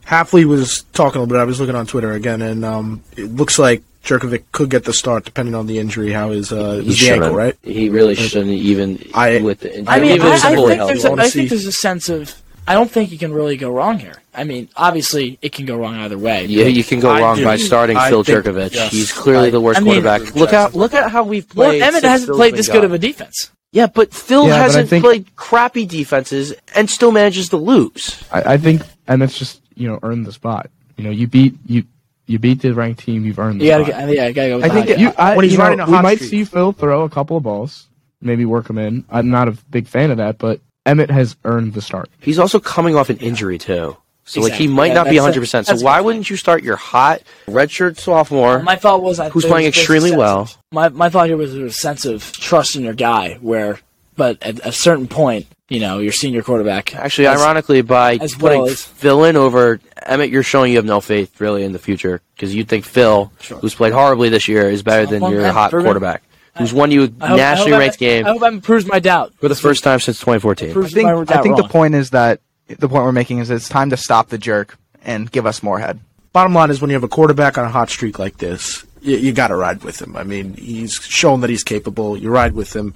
[0.06, 1.40] Halfley was talking a little bit.
[1.40, 4.94] I was looking on Twitter again, and um, it looks like Jurkovec could get the
[4.94, 6.12] start depending on the injury.
[6.12, 7.56] How is uh, it was the ankle, right?
[7.62, 9.94] He really shouldn't even I- with the injury.
[9.94, 10.76] I mean, I, I think healthy.
[10.94, 12.36] there's a, wanna I see- think there's a sense of.
[12.68, 14.22] I don't think you can really go wrong here.
[14.34, 16.46] I mean, obviously, it can go wrong either way.
[16.46, 17.44] Yeah, you can go I wrong do.
[17.44, 18.74] by starting I Phil think- Jurkovec.
[18.74, 18.92] yes.
[18.92, 20.36] He's clearly I- the worst I mean- quarterback.
[20.36, 21.82] Look at look at how we've Well, played.
[21.82, 22.76] Emmett hasn't Phil's played been this gone.
[22.78, 23.52] good of a defense.
[23.74, 28.22] Yeah, but Phil Yeah, hasn't think- played crappy defenses and still manages to lose.
[28.32, 30.70] I, I think Emmett's just you know earned the spot.
[30.98, 31.84] You know, you beat you
[32.28, 33.26] you beat the ranked team.
[33.26, 34.00] You've earned the You gotta, spot.
[34.08, 34.58] get, yeah, you gotta go.
[34.60, 34.90] I think Hodge.
[34.92, 36.30] it- You, I, When he's you know, riding a we might streak.
[36.30, 37.88] see Phil throw a couple of balls,
[38.22, 39.04] maybe work him in.
[39.10, 42.10] I'm not a big fan of that, but Emmett has earned the start.
[42.20, 43.98] He's also coming off an injury too.
[44.24, 45.40] So like he might Yeah, not be 100.
[45.40, 48.62] percent So why wouldn't you start your hot redshirt sophomore?
[48.64, 50.50] my thought was I, Who's playing there's extremely well.
[50.72, 53.80] my my thought here was there was a sense of trust in your guy, where,
[54.16, 56.96] but at a certain point, you know, your senior quarterback.
[56.96, 60.78] Actually, has- ironically, by as putting well as- Phil in over Emmett, you're showing you
[60.78, 63.58] have no faith really in the future because you think Phil, Sure.
[63.58, 66.22] who's played horribly this year, is better than your hot quarterback,
[66.58, 68.86] who's won you a I hope- I nationally ranked I- game I hope that proves
[68.86, 69.34] my doubt.
[69.40, 70.70] for the first time since 2014.
[70.78, 73.90] I think I think the point is that the point we're making is it's time
[73.90, 76.00] to stop the jerk and give us more head.
[76.34, 79.18] Bottom line is when you have a quarterback on a hot streak like this, you,
[79.18, 80.16] you got to ride with him.
[80.16, 82.16] I mean, he's shown that he's capable.
[82.16, 82.94] You ride with him.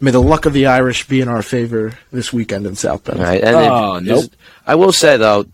[0.00, 3.20] May the luck of the Irish be in our favor this weekend in South Bend.
[3.20, 3.42] Right.
[3.42, 4.24] And Oh, it- nope.
[4.66, 5.44] I will say though,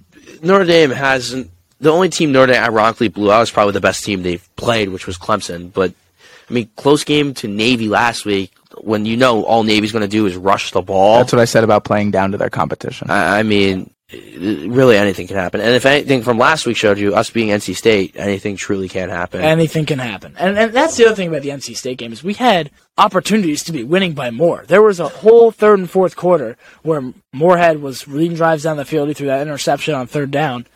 [0.43, 1.51] Notre Dame hasn't.
[1.81, 4.91] The only team Notre Dame ironically blew out is probably the best team they've played,
[4.91, 5.73] which was Clemson.
[5.73, 5.93] But
[6.49, 8.53] I mean, close game to Navy last week.
[8.79, 11.19] When you know all Navy's going to do is rush the ball.
[11.19, 13.11] That's what I said about playing down to their competition.
[13.11, 15.61] I, I mean, really anything can happen.
[15.61, 19.09] And if anything from last week showed you, us being NC State, anything truly can
[19.09, 19.41] happen.
[19.41, 20.35] Anything can happen.
[20.39, 23.65] And, and that's the other thing about the NC State game is we had opportunities
[23.65, 24.65] to be winning by more.
[24.69, 28.85] There was a whole third and fourth quarter where Morehead was leading drives down the
[28.85, 29.09] field.
[29.09, 30.67] He threw that interception on third down.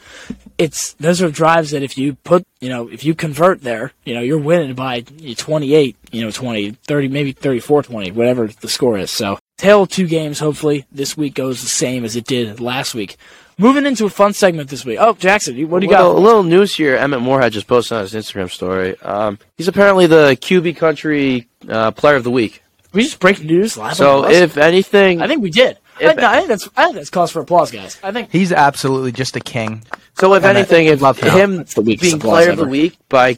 [0.58, 4.12] It's those are drives that if you put, you know, if you convert there, you
[4.12, 8.98] know, you're winning by 28, you know, 20, 30, maybe 34, 20, whatever the score
[8.98, 9.10] is.
[9.10, 10.38] So, tail of two games.
[10.38, 13.16] Hopefully, this week goes the same as it did last week.
[13.58, 14.96] Moving into a fun segment this week.
[14.98, 16.18] Oh, Jackson, what do you little, got?
[16.18, 16.96] A little news here.
[16.96, 18.98] Emmett Morehead just posted on his Instagram story.
[19.00, 22.62] Um, he's apparently the QB Country uh, Player of the Week.
[22.94, 23.90] We just break news live.
[23.90, 25.76] on So if anything, I think we did.
[26.00, 27.98] I, no, I think that's I think that's cause for applause, guys.
[28.02, 29.84] I think He's absolutely just a king.
[30.18, 31.58] so if and anything, if love him.
[31.58, 32.64] him the weakest being applause Player of the.
[32.64, 33.36] Week by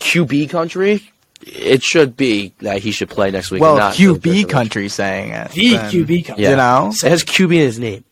[0.00, 1.10] QB Country,
[1.42, 3.60] it should be that he should play next week.
[3.60, 5.50] Well, and not Phil QB country saying it.
[5.50, 6.38] the then, QB comes.
[6.38, 6.50] Yeah.
[6.50, 8.04] You know, It has QB in his name.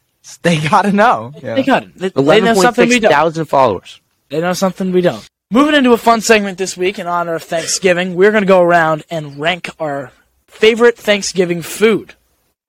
[0.42, 1.32] They gotta know.
[1.42, 1.54] Yeah.
[1.54, 1.94] They got it.
[1.96, 3.44] They, they know something we six don't.
[3.48, 4.00] followers.
[4.28, 5.26] They know something we don't.
[5.50, 8.62] Moving into a fun segment this week in honor of Thanksgiving, we're going to go
[8.62, 10.11] around and rank our
[10.46, 12.14] favorite Thanksgiving food.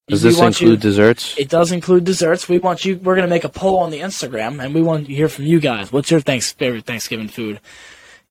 [0.08, 1.38] Does We this want you- include desserts?
[1.38, 2.50] It does include desserts.
[2.50, 2.98] We want you.
[2.98, 5.46] We're going to make a poll on the Instagram, and we want to hear from
[5.46, 5.94] you guys.
[5.94, 7.62] What's your thanks, favorite Thanksgiving food?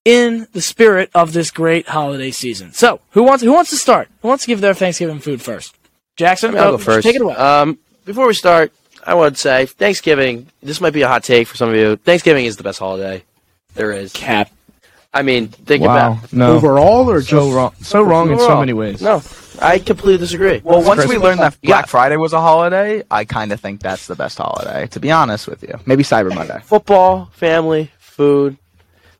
[0.05, 2.73] In the spirit of this great holiday season.
[2.73, 4.09] So, who wants who wants to start?
[4.21, 5.73] Who wants to give their Thanksgiving food first?
[6.17, 7.07] Jackson, I mean, I'll go- go first.
[7.07, 7.35] Take it away.
[7.35, 8.73] Um, before we start,
[9.05, 10.47] I would say Thanksgiving.
[10.61, 11.95] This might be a hot take for some of you.
[11.95, 13.23] Thanksgiving is the best holiday
[13.75, 14.11] there is.
[14.11, 14.51] Cap.
[15.13, 16.33] I mean, think Wow, about.
[16.33, 18.99] no, Overall, or so just wrong, so wrong in so many ways.
[19.01, 19.21] No,
[19.61, 20.59] I completely disagree.
[20.63, 21.67] Well, once we learned that Yeah.
[21.69, 24.87] Black Friday was a holiday, I kind of think that's the best holiday.
[24.87, 26.59] To be honest with you, maybe Cyber Monday.
[26.65, 28.57] Football, family, food.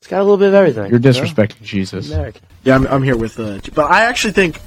[0.04, 0.92] It's got a little bit of everything.
[0.92, 1.12] You're you know?
[1.12, 2.12] disrespecting Jesus.
[2.12, 2.42] American.
[2.66, 3.40] Yeah, I'm, I'm here with.
[3.40, 4.60] Uh, but I actually think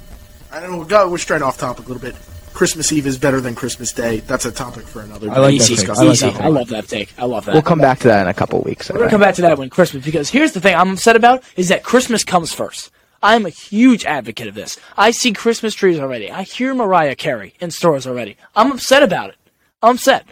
[0.51, 0.77] I don't know.
[0.79, 2.15] we got- We're straying off topic a little bit.
[2.55, 4.21] Christmas Eve is better than Christmas Day.
[4.21, 5.29] That's a topic for another.
[5.29, 5.89] I like day that Easy, take.
[5.89, 6.31] I like easy.
[6.31, 7.13] that I love that take.
[7.19, 7.53] I love that.
[7.53, 8.89] We'll come back to that in a couple weeks.
[8.89, 11.43] We're gonna come back to that when Christmas because here's the thing I'm upset about
[11.55, 12.89] is that Christmas comes first.
[13.21, 14.79] I'm a huge advocate of this.
[14.97, 16.31] I see Christmas trees already.
[16.31, 18.37] I hear Mariah Carey in stores already.
[18.55, 19.35] I'm upset about it.
[19.83, 20.25] I'm upset.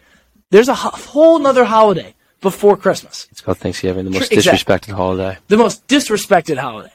[0.50, 2.15] There's a ho- whole nother holiday
[2.46, 3.28] before Christmas.
[3.32, 4.60] It's called Thanksgiving, the most Exactly.
[4.60, 5.38] disrespected holiday.
[5.48, 6.92] The most disrespected holiday.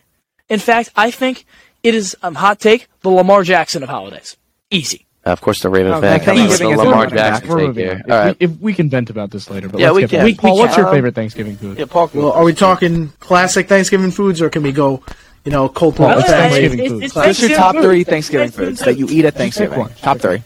[0.48, 1.44] In fact, I think
[1.82, 4.36] it is um, hot take the Lamar Jackson of holidays.
[4.70, 5.06] Easy.
[5.26, 7.06] Uh, of course, the Raven Oh, fan Thanksgiving coming the Lamar.
[7.08, 8.02] Jackson We're take here.
[8.08, 8.28] on.
[8.28, 10.18] If, we, if we can vent about this later, but Yeah, let's we get can.
[10.20, 10.24] back.
[10.26, 10.84] We- Paul, we what's can.
[10.84, 11.78] your favorite Thanksgiving food?
[11.80, 12.10] Yeah, Paul.
[12.14, 15.02] Well, are we talking classic Thanksgiving foods, or can we go,
[15.44, 16.50] you know, cold Well, plate it's family?
[16.60, 17.02] Thanksgiving food.
[17.04, 18.10] it's What's your top Thanksgiving three food.
[18.10, 19.88] Thanksgiving foods that you eat at Thanksgiving?
[20.00, 20.42] Top three.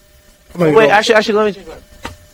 [0.57, 1.65] Wait, actually, actually, let me.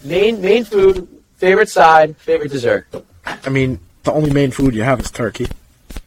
[0.03, 1.07] Main main food,
[1.41, 2.87] favorite side, favorite dessert.
[3.25, 5.47] I mean, the only main food you have is turkey.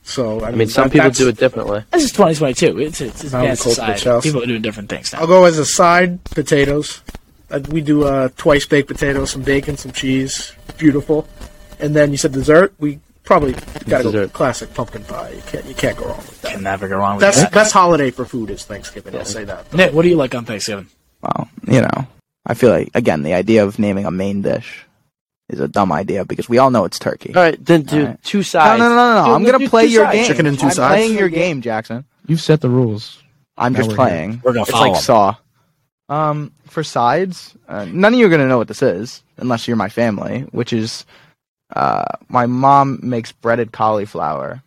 [0.03, 1.83] So I, I mean, some people do it differently.
[1.91, 2.79] This is 2022.
[2.79, 4.09] It's, it's, it's I'll advanced go to the society.
[4.09, 4.23] house.
[4.23, 5.19] People are doing different things now.
[5.19, 7.01] I'll go as a side potatoes.
[7.49, 10.53] Uh, we do uh, twice baked potatoes, some bacon, some cheese.
[10.77, 11.27] Beautiful.
[11.79, 12.73] And then you said dessert.
[12.79, 13.53] We probably
[13.87, 14.33] got to go Dessert.
[14.33, 15.31] classic pumpkin pie.
[15.31, 16.53] You can't you can't go wrong with that.
[16.53, 17.51] Can never go wrong with Best that.
[17.51, 19.15] best holiday for food is Thanksgiving.
[19.15, 19.73] I'll say that.
[19.73, 20.87] Nick, what do you like on Thanksgiving?
[21.21, 22.07] Well, you know,
[22.45, 24.85] I feel like again the idea of naming a main dish
[25.49, 27.33] is a dumb idea because we all know it's turkey.
[27.35, 28.23] All right, then do All right.
[28.23, 28.79] two sides.
[28.79, 29.25] no, no, no, no.
[29.27, 30.15] Do- I'm gonna play your sides.
[30.17, 30.27] game.
[30.27, 30.91] Chicken and two I'm sides?
[30.93, 32.05] playing your game, Jackson.
[32.27, 33.21] You've set the rules.
[33.57, 34.41] I'm Now just we're playing.
[34.43, 35.01] We're gonna it's follow like 'em.
[35.01, 35.35] Saw.
[36.09, 39.77] Um, for sides, uh, none of you are gonna know what this is unless you're
[39.77, 41.05] my family, which is,
[41.75, 44.61] uh, my mom makes breaded cauliflower.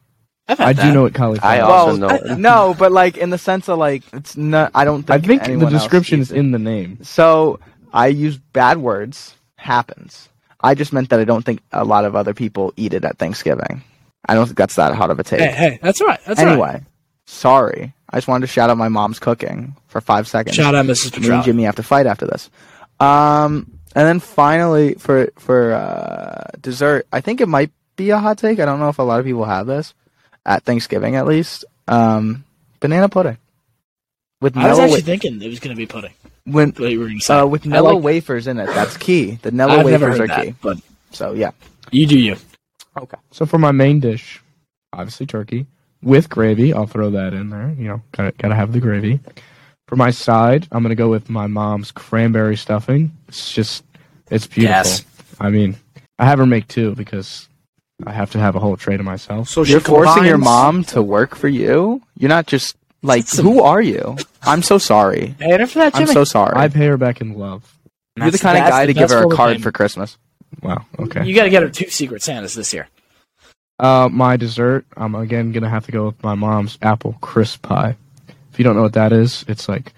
[0.48, 0.86] I've had I that.
[0.86, 1.50] do know what cauliflower.
[1.52, 1.62] I is.
[1.62, 2.34] also well, know.
[2.36, 4.70] no, but like in the sense of like it's not.
[4.74, 5.02] I don't.
[5.02, 6.98] Think I Think think the description is in the name.
[7.02, 7.58] So
[7.92, 9.34] I use bad words.
[9.56, 10.28] Happens.
[10.66, 13.18] I just meant that I don't think a lot of other people eat it at
[13.18, 13.82] Thanksgiving.
[14.28, 15.38] I don't think that's that hot of a take.
[15.40, 16.18] Hey, hey, that's right.
[16.26, 16.52] That's all right.
[16.52, 16.82] anyway,
[17.26, 17.94] sorry.
[18.10, 20.56] I just wanted to shout out my mom's cooking for five seconds.
[20.56, 21.20] Shout out Mrs.
[21.20, 21.44] Me and.
[21.44, 22.50] Jimmy have to fight after this.
[22.98, 28.38] Um, and then finally for for uh, dessert, I think it might be a hot
[28.38, 28.58] take.
[28.58, 29.94] I don't know if a lot of people have this
[30.44, 31.64] at Thanksgiving, at least.
[31.86, 32.44] Um,
[32.80, 33.38] banana pudding
[34.40, 36.12] with I was actually thinking it was going to be pudding.
[36.46, 37.38] When What you were going to say.
[37.40, 38.66] uh, with I Nilla like- wafers in it.
[38.66, 39.32] That's key.
[39.42, 40.54] The Nilla I've never wafers heard are that, key.
[40.62, 40.78] but
[41.10, 41.50] So yeah.
[41.90, 42.36] you do you.
[42.96, 43.16] Okay.
[43.32, 44.40] So for my main dish,
[44.92, 45.66] obviously turkey
[46.02, 46.72] with gravy.
[46.72, 47.74] I'll throw that in there.
[47.76, 49.20] You know, gotta gotta have the gravy.
[49.88, 53.12] For my side, I'm gonna go with my mom's cranberry stuffing.
[53.28, 53.84] It's just,
[54.30, 54.72] it's beautiful.
[54.76, 55.04] Yes.
[55.40, 55.76] I mean,
[56.18, 57.48] I have her make two because
[58.06, 59.48] I have to have a whole tray to myself.
[59.48, 62.02] So You're forcing your mom to work for you.
[62.18, 64.16] You're not just like some- who are you?
[64.42, 65.34] I'm so sorry.
[65.38, 66.54] Pay her for that, I'm so sorry.
[66.56, 67.72] I pay her back in love.
[68.16, 69.62] You're the kind of guy to give her a card payment.
[69.64, 70.16] for Christmas.
[70.62, 70.84] Wow.
[70.98, 71.24] Okay.
[71.26, 72.88] You got to get her two Secret Santas this year.
[73.78, 77.96] Uh, my dessert, I'm again gonna have to go with my mom's apple crisp pie.
[78.52, 79.92] If you don't know what that is, it's like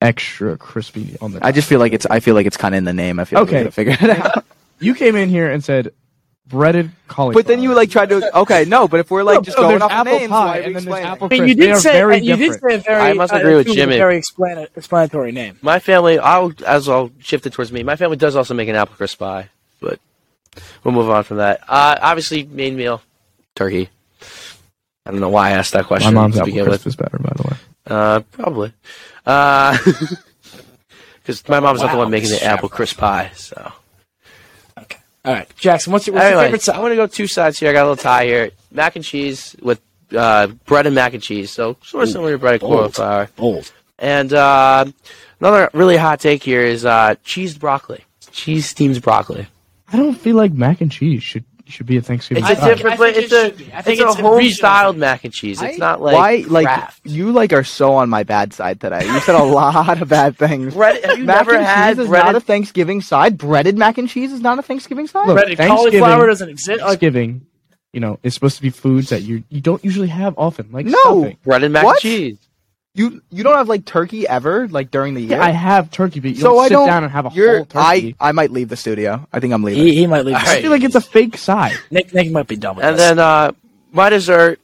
[0.00, 1.46] extra crispy on the.
[1.46, 2.06] I just feel like it's.
[2.06, 3.20] I feel like it's kind of in the name.
[3.20, 3.58] I feel Okay.
[3.58, 4.44] like we figure it out.
[4.80, 5.92] you came in here and said
[6.50, 7.42] breaded cauliflower.
[7.42, 8.38] But then you like tried to.
[8.40, 8.88] Okay, no.
[8.88, 10.58] But if we're like No, just no, going there's off the apple names, pie, why
[10.58, 11.08] are we and then there's explaining?
[11.10, 13.00] apple I mean, you did say very uh, you did say a very.
[13.00, 13.96] I must uh, agree with Jimmy.
[13.96, 15.58] Very explanatory name.
[15.62, 17.82] My family, I'll as I'll shift it towards me.
[17.82, 19.48] My family does also make an apple crisp pie,
[19.80, 19.98] but
[20.84, 21.62] we'll move on from that.
[21.68, 23.00] Uh, obviously, main meal,
[23.54, 23.88] turkey.
[25.06, 26.12] I don't know why I asked that question.
[26.14, 26.92] My question mom's to apple begin crisp with.
[26.92, 27.56] is better, by the way.
[27.86, 28.72] Uh, probably,
[31.22, 33.30] because my mom's not the one making the apple crisp pie.
[33.34, 33.79] So, Okay.
[35.24, 35.92] All right, Jackson.
[35.92, 36.76] What's your, what's your favorite side?
[36.76, 37.70] I'm gonna go two sides here.
[37.70, 39.80] I got a little tie here: mac and cheese with
[40.16, 41.50] uh, bread and mac and cheese.
[41.50, 42.72] So sort of similar to bread and bold.
[42.72, 43.28] cauliflower.
[43.36, 43.72] Bold.
[43.98, 44.86] And uh,
[45.40, 48.04] another really hot take here is uh, cheese broccoli.
[48.30, 49.46] Cheese steamed broccoli.
[49.92, 52.44] I don't feel like mac and cheese should should be a Thanksgiving.
[52.44, 53.72] It's a I think- different, I but it's a should be.
[53.72, 55.62] I it's it's a a home regional styled mac and cheese.
[55.62, 57.00] It's I- not like why like Kraft.
[57.04, 59.06] you like are so on my bad side today.
[59.06, 60.74] You said a lot of bad things.
[60.74, 62.26] Bread, have you mac never and had cheese is breaded?
[62.26, 63.38] not a Thanksgiving side.
[63.38, 65.26] Breaded mac and cheese is not a Thanksgiving side.
[65.28, 66.80] Look, Breaded Thanksgiving- cauliflower doesn't exist.
[66.80, 67.46] Like, Thanksgiving,
[67.92, 70.86] you know, is supposed to be foods that you you don't usually have often, like
[70.86, 70.92] No.
[70.98, 71.36] stuffing.
[71.44, 72.02] breaded mac What?
[72.04, 72.38] and cheese.
[73.00, 75.38] You you don't have like turkey ever like during the year.
[75.38, 76.86] Yeah, I have turkey, but you so don't I sit don't.
[76.86, 78.16] down and have a you're, whole turkey.
[78.20, 79.26] I I might leave the studio.
[79.32, 79.82] I think I'm leaving.
[79.86, 80.34] he, he might leave.
[80.36, 80.58] All right.
[80.58, 81.76] I feel like it's a fake side.
[81.90, 83.00] Nick, Nick might be done with And this.
[83.08, 83.52] then uh,
[83.92, 84.60] my dessert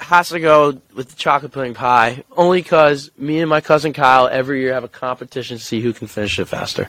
[0.00, 4.28] has to go with the chocolate pudding pie, only because me and my cousin Kyle
[4.28, 6.88] every year have a competition to see who can finish it faster.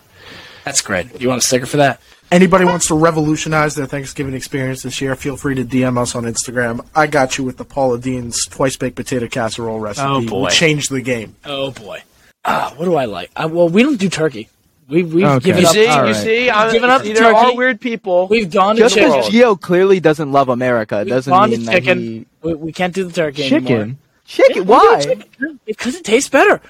[0.65, 1.19] That's great.
[1.21, 2.02] You want a sticker for that?
[2.31, 6.25] Anybody wants to revolutionize their Thanksgiving experience this year, feel free to DM us on
[6.25, 6.85] Instagram.
[6.95, 10.07] I got you with the Paula Deen's twice baked potato casserole recipe.
[10.07, 10.43] Oh, boy.
[10.45, 11.35] We changed the game.
[11.43, 12.03] Oh boy.
[12.45, 13.31] Ah, what do I like?
[13.35, 14.47] Uh, well, we don't do turkey.
[14.87, 15.45] We we've Okay.
[15.45, 15.73] given You up.
[15.73, 16.15] see, all you right.
[16.15, 18.27] see, I'm Giving up see, the they're all weird people.
[18.27, 19.11] We've gone to Just chicken.
[19.11, 21.99] because Gio clearly doesn't love America We've doesn't gone to mean that chicken.
[21.99, 23.61] he We, we can't do the turkey anymore.
[23.61, 23.97] Chicken.
[24.25, 24.65] chicken.
[24.67, 24.99] Why?
[25.01, 25.59] chicken.
[25.65, 26.61] Because it tastes better.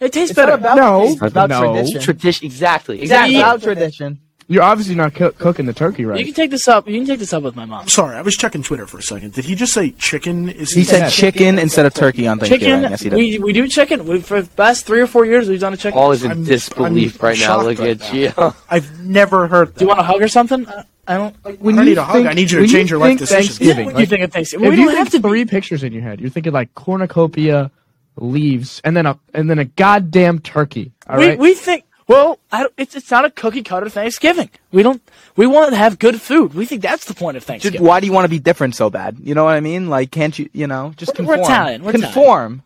[0.00, 0.54] It tastes It's not better.
[0.58, 1.04] about No.
[1.12, 1.60] it's about No.
[1.60, 2.00] tradition.
[2.00, 3.34] Tradition, exactly, exactly.
[3.36, 3.40] Yeah.
[3.40, 4.18] about tradition.
[4.46, 6.18] You're obviously not coo- cooking the turkey right.
[6.18, 6.86] You can take this up.
[6.86, 7.88] You can take this up with my mom.
[7.88, 9.32] Sorry, I was checking Twitter for a second.
[9.32, 10.50] Did he just say chicken?
[10.50, 11.08] Is He said Yeah.
[11.08, 12.66] chicken instead of turkey on Thanksgiving.
[12.82, 12.90] Chicken.
[12.90, 13.16] Yes, he did.
[13.16, 14.06] we we do chicken.
[14.06, 15.92] We, for the past three or four years, we've done a chicken.
[15.98, 17.62] Paul is in I'm- disbelief I'm right now.
[17.62, 18.32] Look right at you.
[18.70, 19.78] I've never heard that.
[19.78, 20.66] do you want a hug or something?
[20.68, 21.36] I, I don't.
[21.60, 22.26] when I don't you need a hug.
[22.26, 23.58] I need you to when change your life think decisions.
[23.58, 24.66] Thanksgiving, What do like, you think of Thanksgiving?
[24.66, 25.50] if We you don't think have to three be.
[25.50, 27.70] pictures in your head, you're thinking like cornucopia,
[28.16, 30.92] leaves, and then a and then a goddamn turkey.
[31.08, 31.38] All we right.
[31.38, 31.84] we think.
[32.06, 34.50] Well, I don't, it's it's not a cookie cutter Thanksgiving.
[34.72, 35.00] We don't.
[35.36, 36.52] We want to have good food.
[36.54, 37.82] We think that's the point of Just Thanksgiving.
[37.82, 39.16] why do you want to be different so bad?
[39.20, 39.88] You know what I mean?
[39.88, 40.50] Like, can't you?
[40.52, 41.52] You know, just We're- we're conform.
[41.52, 42.62] Italian, we're conform.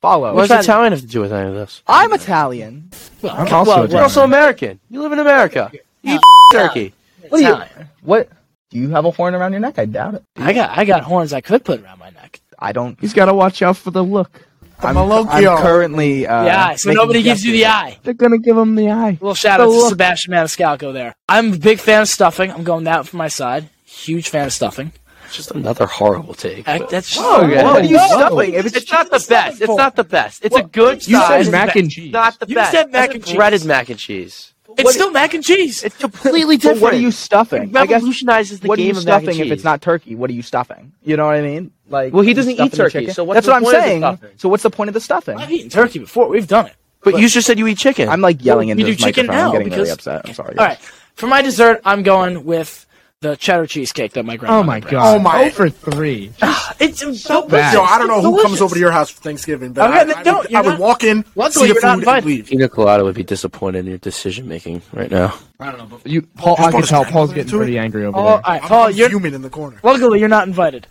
[0.00, 0.34] Follow.
[0.34, 0.72] What does What's that?
[0.72, 1.80] Italian have to do with any of this?
[1.86, 2.90] I'm Italian.
[3.22, 3.90] Well, I'm okay, also well, Italian.
[3.92, 4.80] You're also American.
[4.90, 5.70] You live in America.
[6.02, 6.20] You eat
[6.52, 6.92] turkey.
[7.28, 7.56] What do you?
[8.02, 8.28] What?
[8.70, 9.78] Do you have a horn around your neck?
[9.78, 10.24] I doubt it.
[10.36, 12.40] I got I got horns I could put around my neck.
[12.58, 12.98] I don't.
[13.00, 14.44] He's got to watch out for the look.
[14.84, 15.56] I'm, Malocchio.
[15.56, 16.26] I'm currently.
[16.26, 16.74] Uh, the eye.
[16.76, 17.98] So nobody gives you the eye.
[18.02, 19.12] They're gonna give him the eye.
[19.20, 19.88] little shout The out to.
[19.90, 21.14] Sebastian Maniscalco there.
[21.28, 22.50] I'm a big fan of stuffing.
[22.50, 23.68] I'm going that for my side.
[23.84, 24.92] Huge fan of stuffing.
[25.26, 26.68] It's just another horrible take.
[26.68, 27.62] I, but- that's Oh, Okay.
[27.62, 28.54] what are you stuffing?
[28.54, 29.62] It's, it's, not the best.
[29.62, 30.44] It's not the best.
[30.44, 31.44] It's a good You size.
[31.46, 32.12] said mac and cheese.
[32.12, 32.72] Not the You best.
[32.72, 33.34] said mac and cheese.
[33.36, 34.51] breaded mac and cheese.
[34.78, 35.82] It's still mac and cheese.
[35.82, 36.80] It's completely so different.
[36.82, 37.70] what are you stuffing?
[37.70, 37.94] It I guess.
[37.96, 40.14] revolutionizes the What are game you of mac and stuffing if it's not turkey?
[40.14, 40.92] What are you stuffing?
[41.02, 41.70] You know what I mean?
[41.88, 43.82] Like, Well, he doesn't eat the turkey, so what's that's the what I'm point of
[44.20, 44.34] the saying.
[44.38, 45.36] So what's the point of the stuffing?
[45.38, 46.28] I've eaten turkey before.
[46.28, 46.74] We've done it.
[47.04, 48.08] But you just said you eat chicken.
[48.08, 49.44] I'm like yelling We into do chicken microphone.
[49.46, 50.22] I'm getting because- really upset.
[50.28, 50.56] I'm sorry.
[50.56, 50.78] All right.
[51.14, 52.86] For my dessert, I'm going with
[53.22, 54.58] the cheddar cheesecake that my grandma.
[54.58, 55.16] Oh my god.
[55.16, 56.32] Oh my- Oh for three.
[56.80, 57.72] It's so bad.
[57.74, 58.42] Yo, I don't know who delicious.
[58.48, 60.38] comes over to your house for Thanksgiving, but Okay, I, I, don't.
[60.38, 62.26] would, You're I would not- walk in, Luckily, see the you're not food, and invited.
[62.26, 62.46] leave.
[62.46, 65.38] Pina Colada would be disappointed in your decision making right now.
[65.60, 65.86] I don't know.
[66.02, 67.04] But, You, Paul, I can tell.
[67.04, 67.56] Paul's Do getting it.
[67.56, 68.30] pretty angry over oh, there.
[68.32, 68.86] all right, I'm, Paul.
[68.88, 69.78] I'm You're fuming in the corner.
[69.84, 70.88] luckily you're not invited.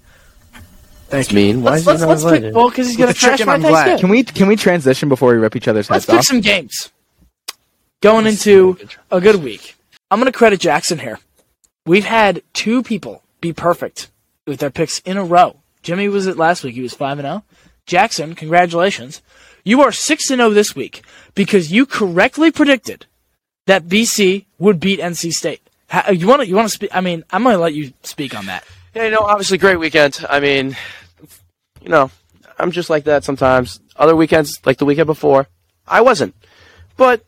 [1.10, 1.36] Thank It's you.
[1.36, 1.62] mean.
[1.64, 2.54] Why Let's is he let's, not let's pick invited?
[2.54, 3.72] Paul because he's gonna the trash chicken, my I'm glad.
[3.86, 4.00] Thanksgiving.
[4.00, 6.26] Can we can we transition before we rip each other's Let's heads pick off?
[6.26, 6.90] some games.
[8.02, 8.78] Going into
[9.12, 9.76] a good week.
[10.10, 11.20] I'm going to credit Jackson here.
[11.86, 14.12] We've had two people be perfect
[14.46, 15.58] with their picks in a row.
[15.82, 16.76] Jimmy was it last week.
[16.76, 17.44] He was 5 and 0.
[17.86, 19.22] Jackson, congratulations.
[19.64, 23.08] You are 6 and 0 this week because you correctly predicted
[23.66, 25.62] that BC would beat NC State.
[25.88, 27.94] How, you want to you want to speak I mean, I'm going to let you
[28.04, 28.64] speak on that.
[28.94, 30.24] Yeah, you know, obviously great weekend.
[30.30, 30.76] I mean,
[31.82, 32.12] you know,
[32.60, 33.80] I'm just like that sometimes.
[33.96, 35.48] Other weekends, like the weekend before,
[35.88, 36.36] I wasn't.
[36.96, 37.26] But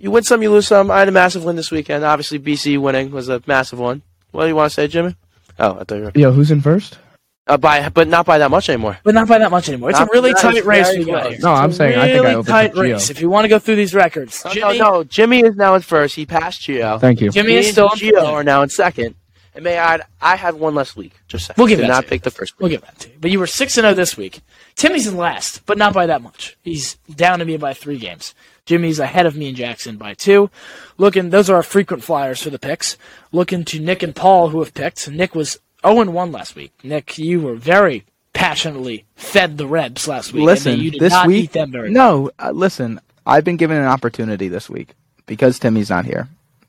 [0.00, 0.90] you win some, you lose some.
[0.90, 2.04] I had a massive win this weekend.
[2.04, 4.02] Obviously, BC winning was a massive one.
[4.32, 5.14] What do you want to say, Jimmy?
[5.58, 6.12] Oh, I thought you were.
[6.14, 6.98] Yo, who's in first?
[7.46, 8.98] Uh, by, but not by that much anymore.
[9.02, 9.90] But not by that much anymore.
[9.90, 11.38] It's Not a really tight it's race we got here.
[11.40, 12.82] No, I'm It's a saying I think I really overtook tight Gio.
[12.94, 13.10] race.
[13.10, 15.74] If you want to go through these records, No, Jimmy, no, no, Jimmy is now
[15.74, 16.14] in first.
[16.14, 17.00] He passed Gio.
[17.00, 17.30] Thank you.
[17.30, 18.26] Jimmy Me is and still in Gio first.
[18.26, 19.16] are now in second.
[19.52, 21.12] And may I add, I had one less week.
[21.26, 21.56] Just saying.
[21.58, 22.10] We'll give Did that not to you.
[22.10, 22.60] pick the first week.
[22.60, 23.14] We'll give that to you.
[23.20, 24.42] But you were six and zero this week.
[24.76, 26.56] Timmy's in last, but not by that much.
[26.62, 28.32] He's down to me by three games.
[28.70, 30.48] Jimmy's ahead of me and Jackson by two.
[30.96, 32.96] Looking, those are our frequent flyers for the picks.
[33.32, 35.10] Looking to Nick and Paul who have picked.
[35.10, 36.72] Nick was zero and one last week.
[36.84, 40.44] Nick, you were very passionately fed the Rebs last week.
[40.44, 41.46] Listen, you did this not week.
[41.46, 43.00] eat them very no, uh, listen.
[43.26, 44.94] I've been given an opportunity this week
[45.26, 46.28] because Timmy's not here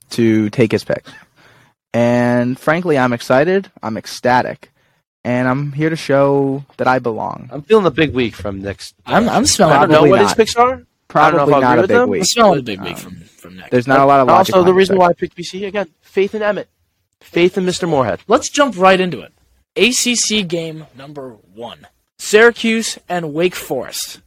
[0.10, 1.06] to take his pick,
[1.94, 3.70] and frankly, I'm excited.
[3.84, 4.72] I'm ecstatic,
[5.24, 7.48] and I'm here to show that I belong.
[7.54, 8.96] I'm feeling a big week from next.
[9.06, 9.76] I'm, I'm smelling.
[9.76, 10.82] I don't know Probably what his picks are.
[11.16, 12.02] I don't know Probably not a big them.
[12.02, 12.24] I'm week.
[12.60, 13.70] a big week from from Nick.
[13.72, 14.56] There's not a lot of logic.
[14.56, 16.70] Also, the reason this why I picked BC again, faith in Emmett,
[17.22, 17.88] faith in Mr.
[17.90, 18.20] Morehead.
[18.28, 19.34] Let's jump right into it.
[19.76, 21.88] ACC game number one.
[22.20, 24.22] Syracuse and Wake Forest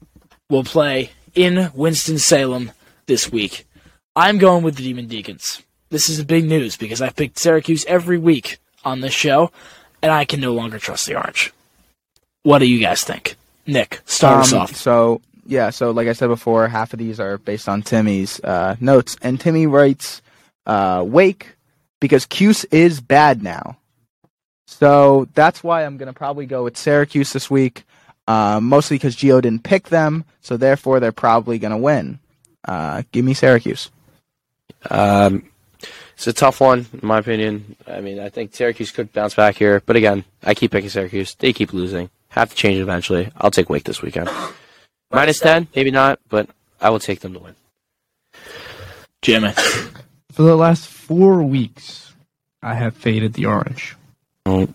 [0.51, 2.73] will play in Winston-Salem
[3.07, 3.67] this week.
[4.17, 5.63] I'm going with the Demon Deacons.
[5.91, 9.53] This is big news because I've picked Syracuse every week on this show,
[10.03, 11.53] and I can no longer trust the Orange.
[12.43, 13.37] What do you guys think?
[13.67, 14.75] Nick, start us Um, off.
[14.75, 18.77] So yeah, so like I said before, half of these are based on Timmy's uh,
[18.81, 20.23] notes, and Timmy writes
[20.67, 21.57] uh, Wake
[22.01, 23.77] because Cuse is bad now.
[24.67, 27.85] So that's why I'm gonna probably go with Syracuse this week,
[28.27, 32.19] uh, mostly because Geo didn't pick them, so therefore they're probably gonna win.
[32.65, 33.91] Uh, give me Syracuse.
[34.91, 35.49] Um,
[36.15, 37.77] it's a tough one, in my opinion.
[37.87, 41.35] I mean, I think Syracuse could bounce back here, but again, I keep picking Syracuse.
[41.35, 42.09] They keep losing.
[42.29, 43.31] Have to change it eventually.
[43.37, 44.31] I'll take Wake this weekend.
[45.15, 46.49] Minus ten, maybe not, but
[46.81, 47.55] I will take them to win.
[49.23, 49.53] Jimmy.
[50.33, 52.13] For the last four weeks,
[52.63, 53.97] I have faded the orange.
[54.47, 54.69] Oh,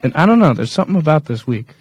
[0.00, 1.74] And I don't know, there's something about this week.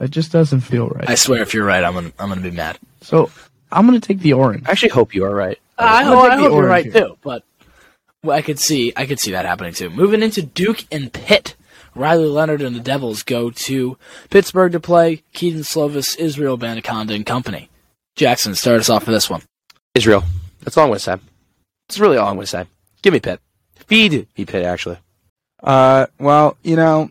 [0.00, 1.08] It just doesn't feel right.
[1.08, 2.78] I swear, if you're right, I'm gonna I'm gonna be mad.
[3.02, 3.30] so
[3.72, 4.66] I'm going to take the orange.
[4.66, 5.58] I actually hope you are right.
[5.78, 6.92] I, I'm hope, gonna I hope you're right here.
[6.92, 7.44] too, but
[8.24, 9.90] well, I could see I could see that happening too.
[9.90, 11.54] Moving into Duke and Pitt,
[11.94, 13.96] Riley Leonard and the Devils go to
[14.30, 17.68] Pittsburgh to play Kedon Slovis, Israel Abanikanda and company.
[18.16, 19.42] Jackson, start us off for this one.
[19.94, 20.24] Israel.
[20.62, 21.16] That's all I'm going to say.
[21.88, 22.66] That's really all I'm going to say.
[23.02, 23.40] Give me Pitt.
[23.86, 24.98] Feed me Pitt, actually.
[25.62, 27.10] Uh, well, you know,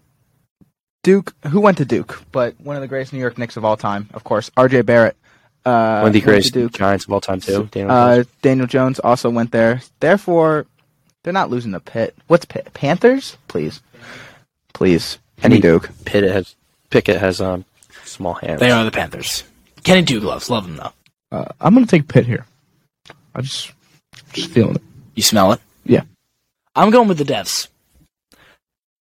[1.04, 1.34] Duke.
[1.48, 2.22] Who went to Duke?
[2.32, 4.82] But one of the greatest New York Knicks of all time, of course, R.J.
[4.84, 5.16] Barrett.
[5.66, 6.72] Uh, One of the greatest Duke.
[6.72, 7.68] Giants of all time, too.
[7.72, 8.28] Daniel Uh, Jones.
[8.42, 9.82] Daniel Jones also went there.
[10.00, 10.66] Therefore,
[11.24, 12.16] they're not losing the pit.
[12.28, 12.70] What's pit?
[12.74, 13.38] Panthers?
[13.50, 13.82] Please,
[14.74, 15.18] please.
[15.42, 15.62] Any Me.
[15.62, 15.90] Duke.
[16.06, 16.56] Pitt has,
[16.90, 17.66] Pickett has um,
[18.04, 18.60] small hands.
[18.60, 19.44] They are the Panthers.
[19.84, 21.38] Kenny Duke loves, love them though.
[21.38, 22.46] Uh, I'm going to take Pitt here.
[23.34, 23.72] I just,
[24.34, 24.82] just feeling it.
[25.16, 25.62] You smell it?
[25.86, 26.04] Yeah.
[26.76, 27.68] I'm going with the Devs.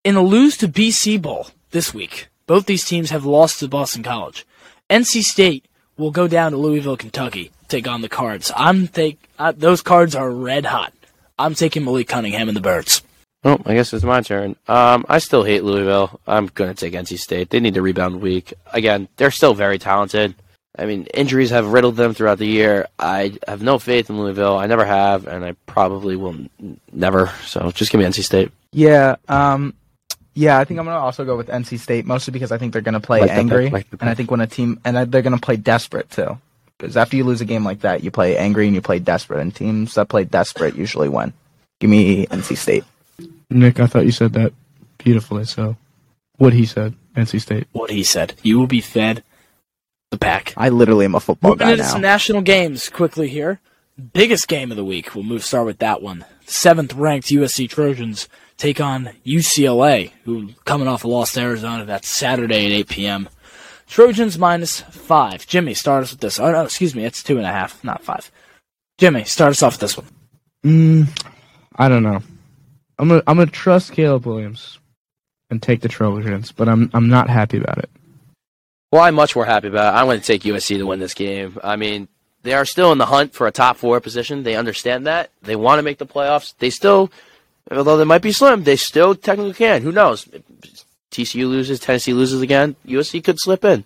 [0.03, 4.03] In the lose to BC Bowl this week, both these teams have lost to Boston
[4.03, 4.45] College.
[4.89, 5.65] NC State
[5.97, 8.51] will go down to Louisville, Kentucky, take on the Cards.
[8.55, 10.93] I'm take uh, those Cards are red hot.
[11.37, 13.01] I'm taking Malik Cunningham and the Birds.
[13.43, 14.55] Oh, I guess it's my turn.
[14.67, 16.19] Um, I still hate Louisville.
[16.27, 17.49] I'm going to take NC State.
[17.49, 18.53] They need to rebound week.
[18.73, 20.35] Again, they're still very talented.
[20.77, 22.87] I mean, injuries have riddled them throughout the year.
[22.99, 24.57] I have no faith in Louisville.
[24.57, 27.31] I never have, and I probably will n- never.
[27.45, 28.51] So just give me NC State.
[28.71, 29.15] Yeah.
[29.27, 29.73] Um.
[30.35, 32.83] Yeah, I think I'm gonna also go with NC State mostly because I think they're
[32.83, 35.23] gonna play Like the pick, angry, like and I think when a team and they're
[35.23, 36.37] gonna play desperate too.
[36.77, 39.39] Because after you lose a game like that, you play angry and you play desperate,
[39.39, 41.33] and teams that play desperate usually win.
[41.79, 42.83] Give me NC State.
[43.49, 44.53] Nick, I thought you said that
[44.97, 45.77] beautifully, so
[46.37, 47.67] what he said, NC State.
[47.71, 48.33] What he said.
[48.43, 49.23] You will be fed
[50.11, 50.53] the pack.
[50.57, 51.89] I literally am a football Moving guy into now.
[51.89, 53.59] some national games quickly here.
[54.13, 55.15] Biggest game of the week.
[55.15, 56.25] We'll move start with that one.
[56.45, 61.85] Seventh ranked USC Trojans take on UCLA, who coming off a loss to Arizona.
[61.85, 63.29] That's Saturday at 8 p.m.
[63.87, 65.47] Trojans minus five.
[65.47, 66.39] Jimmy, start us with this.
[66.39, 68.29] Oh no, excuse me, it's two and a half, not five.
[68.97, 70.07] Jimmy, start us off with this one.
[70.65, 71.25] Mm,
[71.75, 72.21] I don't know.
[72.99, 74.79] I'm gonna I'm gonna trust Caleb Williams
[75.49, 77.89] and take the Trojans, but I'm I'm not happy about it.
[78.91, 79.97] Well, I'm much more happy about it.
[79.97, 81.59] I'm going to take USC to win this game.
[81.61, 82.07] I mean,
[82.43, 84.43] they are still in the hunt for a top four position.
[84.43, 85.29] They understand that.
[85.41, 86.55] They want to make the playoffs.
[86.57, 87.11] They still,
[87.69, 89.81] although they might be slim, they still technically can.
[89.81, 90.25] Who knows?
[91.11, 92.77] TCU loses, Tennessee loses again.
[92.85, 93.83] USC could slip in.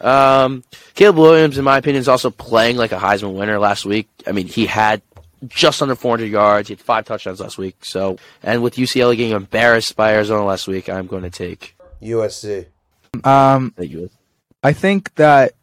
[0.00, 0.62] Um,
[0.94, 4.08] Caleb Williams, in my opinion, is also playing like a Heisman winner last week.
[4.26, 5.02] I mean, he had
[5.48, 6.68] just under 400 yards.
[6.68, 7.84] He had five touchdowns last week.
[7.84, 12.66] So, and with UCLA getting embarrassed by Arizona last week, I'm going to take USC.
[13.24, 14.10] Um, the USC.
[14.62, 15.54] I think that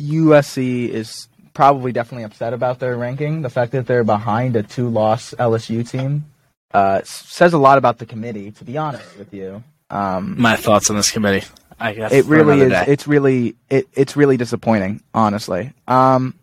[0.00, 3.42] USC is probably definitely upset about their ranking.
[3.42, 6.24] The fact that they're behind a two-loss LSU team
[6.72, 8.50] uh, says a lot about the committee.
[8.52, 11.46] To be honest with you, um, My thoughts on this committee.
[11.78, 12.70] I guess it really is.
[12.70, 12.84] day.
[12.86, 15.72] It's really it, it's really disappointing, honestly.
[15.88, 16.34] Um,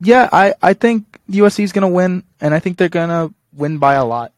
[0.00, 3.94] yeah, I I think USC is gonna win, and I think they're gonna win by
[3.94, 4.32] a lot.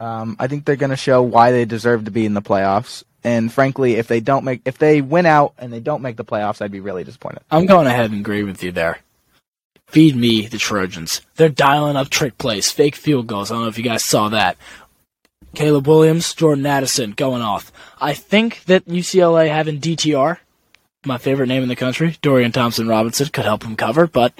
[0.00, 3.04] Um, I think they're gonna show why they deserve to be in the playoffs.
[3.24, 6.24] And frankly, if they don't make, if they win out and they don't make the
[6.24, 7.42] playoffs, I'd be really disappointed.
[7.50, 9.00] I'm going ahead and agree with you there.
[9.88, 11.22] Feed me the Trojans.
[11.36, 13.50] They're dialing up trick plays, fake field goals.
[13.50, 14.56] I don't know if you guys saw that.
[15.54, 17.72] Caleb Williams, Jordan Addison going off.
[18.00, 20.38] I think that UCLA having DTR,
[21.06, 24.38] my favorite name in the country, Dorian Thompson Robinson, could help them cover, but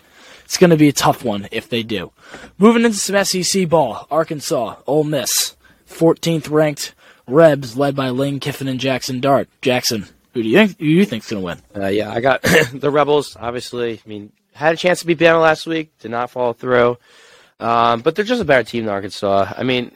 [0.49, 2.11] it's going to be a tough one if they do.
[2.57, 5.55] Moving into some SEC ball, Arkansas, Ole Miss,
[5.87, 6.95] 14th ranked
[7.27, 9.51] Rebs led by Lane Kiffin and Jackson Dart.
[9.61, 11.63] Jackson, who do you think who do you think's going to win?
[11.77, 12.41] Uh, yeah, I got
[12.73, 13.37] the Rebels.
[13.39, 16.97] Obviously, I mean, had a chance to beat Bama last week, did not follow through.
[17.61, 19.53] Um, but they're just a better team than Arkansas.
[19.55, 19.93] I mean,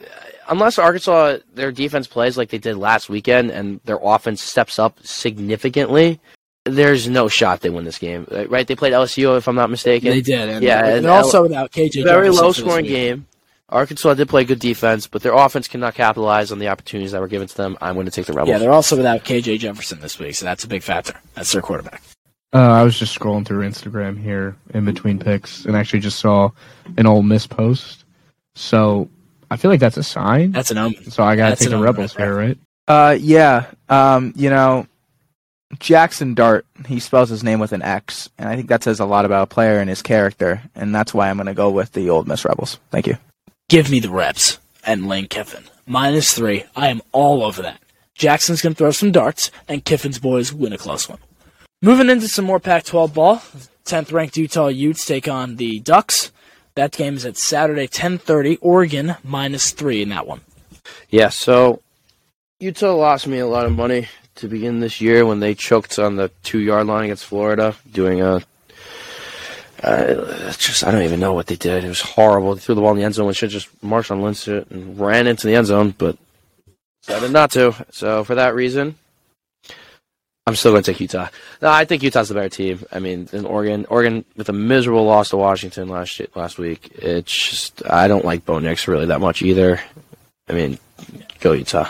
[0.49, 4.99] unless Arkansas their defense plays like they did last weekend and their offense steps up
[5.01, 6.19] significantly,
[6.65, 8.27] there's no shot they win this game.
[8.31, 8.65] Right?
[8.67, 10.09] They played LSU, if I'm not mistaken.
[10.09, 12.03] They did, and Yeah, they're and also without KJ.
[12.03, 13.27] very Jefferson low for this scoring game.
[13.69, 17.27] Arkansas did play good defense, but their offense cannot capitalize on the opportunities that were
[17.27, 17.75] given to them.
[17.81, 18.49] I'm going to take the Rebels.
[18.49, 21.15] Yeah, they're also without KJ Jefferson this week, so that's a big factor.
[21.33, 22.03] That's their quarterback.
[22.53, 26.51] Uh, I was just scrolling through Instagram here in between picks and actually just saw
[26.97, 28.03] an Ole Miss post.
[28.53, 29.09] So
[29.49, 30.51] I feel like that's a sign.
[30.51, 31.09] That's an omen.
[31.09, 32.41] So I gotta take the Rebels right there.
[32.41, 32.57] here, right?
[32.87, 33.65] Uh, yeah.
[33.89, 34.85] Um, you know,
[35.79, 36.65] Jackson Dart.
[36.87, 39.43] He spells his name with an X, and I think that says a lot about
[39.43, 42.23] a player and his character, and that's why I'm going to go with the Ole
[42.23, 42.79] Miss Rebels.
[42.91, 43.17] Thank you.
[43.69, 45.63] Give me the Rebs and Lane Kiffin.
[45.85, 46.65] Minus three.
[46.75, 47.79] I am all over that.
[48.15, 51.19] Jackson's going to throw some darts, and Kiffin's boys win a close one.
[51.81, 53.41] Moving into some more Pac 12 ball.
[53.85, 56.31] 10th ranked Utah Utes take on the Ducks.
[56.75, 58.57] That game is at Saturday, 10:30.
[58.61, 60.41] Oregon minus three in that one.
[61.09, 61.81] Yeah, so
[62.59, 66.15] Utah lost me a lot of money to begin this year when they choked on
[66.15, 68.41] the two yard line against Florida, doing a.
[69.81, 71.83] Uh, just I don't even know what they did.
[71.83, 72.55] It was horrible.
[72.55, 73.27] They threw the ball in the end zone.
[73.27, 76.17] We should just marched on Linsett and ran into the end zone, but
[77.05, 77.85] decided not to.
[77.91, 78.95] So for that reason,
[80.45, 81.29] I'm still going to take Utah.
[81.61, 82.85] No, I think Utah's the better team.
[82.91, 86.91] I mean, in Oregon, Oregon with a miserable loss to Washington last last week.
[86.95, 89.81] It's just I don't like Bo Nix really that much either.
[90.49, 90.79] I mean,
[91.39, 91.89] go Utah.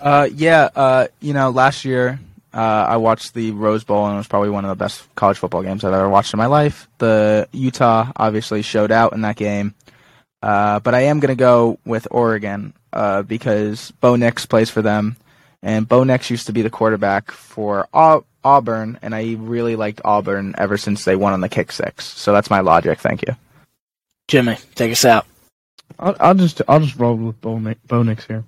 [0.00, 0.68] Uh, yeah.
[0.74, 2.18] Uh, you know, last year
[2.56, 5.36] uh, I watched the Rose Bowl, and it was probably one of the best college
[5.36, 6.88] football games I've ever watched in my life.
[6.98, 9.74] The Utah obviously showed out in that game,
[10.42, 14.80] uh, but I am going to go with Oregon uh, because Bo Nix plays for
[14.80, 15.16] them,
[15.62, 20.00] and Bo Nix used to be the quarterback for Au- Auburn, and I really liked
[20.02, 22.06] Auburn ever since they won on the kick six.
[22.06, 23.00] So that's my logic.
[23.00, 23.36] Thank you.
[24.28, 25.26] Jimmy, take us out.
[25.98, 28.44] I'll, I'll just I'll just roll with Bo, Bo Nix here.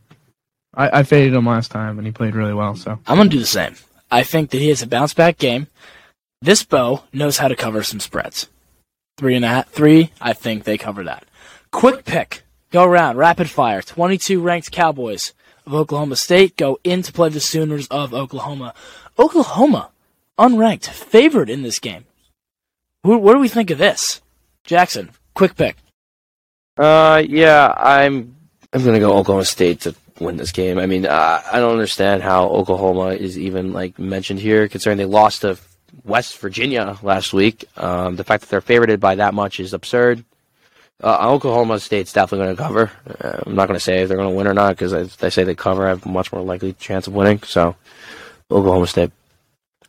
[0.78, 2.76] I, I faded him last time and he played really well.
[2.76, 3.74] So I'm going to do the same.
[4.10, 5.66] I think that he has a bounce back game.
[6.40, 8.48] This Bo knows how to cover some spreads.
[9.18, 11.26] Three and a half, three, I think they cover that.
[11.72, 12.42] Quick pick.
[12.70, 13.82] Go around, rapid fire.
[13.82, 15.34] 22 ranked Cowboys
[15.66, 18.72] of Oklahoma State go in to play the Sooners of Oklahoma.
[19.18, 19.90] Oklahoma,
[20.38, 22.04] unranked, favored in this game.
[23.02, 24.22] What, what do we think of this?
[24.64, 25.76] Jackson, quick pick.
[26.76, 28.36] Uh, yeah, I'm
[28.72, 30.78] I'm gonna go Oklahoma State to win this game.
[30.78, 35.04] I mean, uh, I don't understand how Oklahoma is even like mentioned here, considering they
[35.04, 35.58] lost to
[36.04, 37.64] West Virginia last week.
[37.76, 40.24] Um, the fact that they're favorited by that much is absurd.
[41.02, 42.90] Uh, Oklahoma State's definitely going to cover.
[43.20, 45.16] Uh, I'm not going to say if they're going to win or not because if
[45.18, 47.40] they say they cover, I have a much more likely chance of winning.
[47.44, 47.76] So,
[48.50, 49.12] Oklahoma State.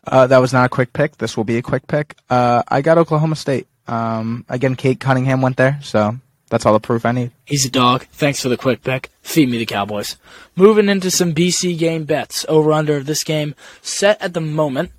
[0.06, 1.18] Uh, that was not a quick pick.
[1.18, 2.16] This will be a quick pick.
[2.30, 3.68] Uh, I got Oklahoma State.
[3.88, 6.16] Um, again, Cade Cunningham went there, so
[6.50, 7.32] that's all the proof I need.
[7.46, 8.06] He's a dog.
[8.12, 9.10] Thanks for the quick pick.
[9.22, 10.18] Feed me the Cowboys.
[10.56, 12.46] Moving into some BC game bets.
[12.50, 14.92] Over under of this game set at the moment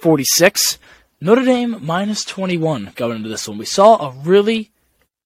[0.00, 0.78] 46.
[1.20, 3.58] Notre Dame minus 21 going into this one.
[3.58, 4.70] We saw a really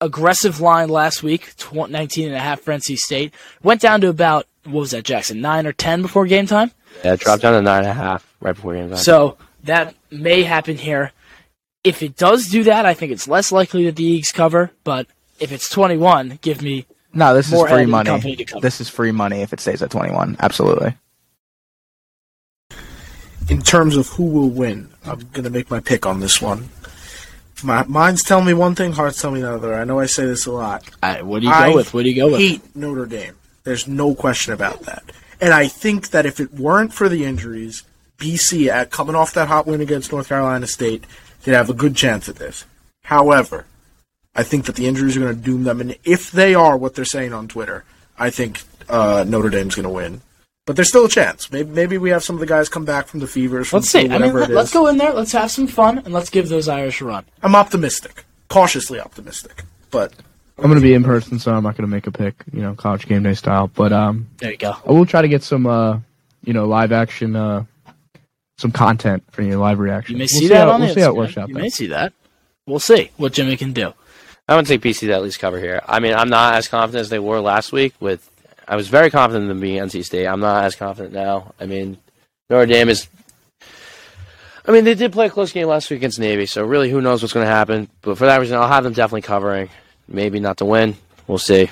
[0.01, 3.35] aggressive line last week, tw- 19 and a half for NC State.
[3.63, 6.71] Went down to about, what was that, Jackson, 9 or 10 before game time?
[7.05, 8.99] Yeah, it dropped down to nine and a half right before game time.
[8.99, 11.13] So that may happen here.
[11.85, 15.07] If it does do that, I think it's less likely that the Eagles cover, but
[15.39, 18.11] if it's 21, give me No, this More is free money.
[18.11, 18.61] Company to cover.
[18.61, 20.37] This is free money if it stays at 21.
[20.41, 20.95] Absolutely.
[23.49, 26.69] in terms of who will win, I'm gonna make my pick on this one.
[27.63, 29.75] My mind's telling me one thing, heart's telling me another.
[29.75, 30.85] I know I say this a lot.
[31.03, 31.93] I, what do you go with?
[31.93, 32.41] What do you go with?
[32.41, 33.35] hate Notre Dame.
[33.65, 35.03] There's no question about that.
[35.41, 37.85] And I think that if it weren't for the injuries,
[38.19, 41.05] BC at uh, coming off that hot win against North Carolina State
[41.43, 42.65] could have a good chance at this.
[43.03, 43.65] However,
[44.35, 46.95] I think that the injuries are going to doom them, and if they are what
[46.95, 47.85] they're saying on Twitter,
[48.19, 50.21] I think uh, Notre Dame's going to win.
[50.67, 51.51] But there's still a chance.
[51.51, 53.69] Maybe, maybe we have some of the guys come back from the fevers.
[53.69, 54.07] From Let's see.
[54.07, 55.13] flu, I mean, whatever let, it let's go in there.
[55.15, 57.25] Let's have some fun, and let's give those Irish a run.
[57.43, 60.13] I'm optimistic, cautiously optimistic, but
[60.59, 63.07] I'm gonna be in person, so I'm not gonna make a pick, you know, college
[63.07, 63.69] game day style.
[63.69, 64.75] But um, There you go.
[64.87, 66.01] I will try to get some, uh,
[66.45, 67.65] you know, live action, uh,
[68.59, 70.17] some content for you, live reaction.
[70.17, 71.49] You may We'll see that how, on We'll the see how it works out.
[71.49, 71.63] You there.
[71.63, 72.13] may see that.
[72.67, 73.95] We'll see what Jimmy can do.
[74.49, 75.83] I'm going to take BC to at least cover here.
[75.87, 77.95] I mean, I'm not as confident as they were last week.
[78.01, 78.29] With
[78.67, 80.27] I was very confident in being NC State.
[80.27, 81.53] I'm not as confident now.
[81.61, 81.99] I mean,
[82.49, 83.09] Notre Dame is.
[84.67, 87.01] I mean, they did play a close game last week against Navy, so really, who
[87.01, 87.89] knows what's going to happen?
[88.03, 89.71] But for that reason, I'll have them definitely covering.
[90.09, 90.97] Maybe not to win.
[91.27, 91.71] We'll see.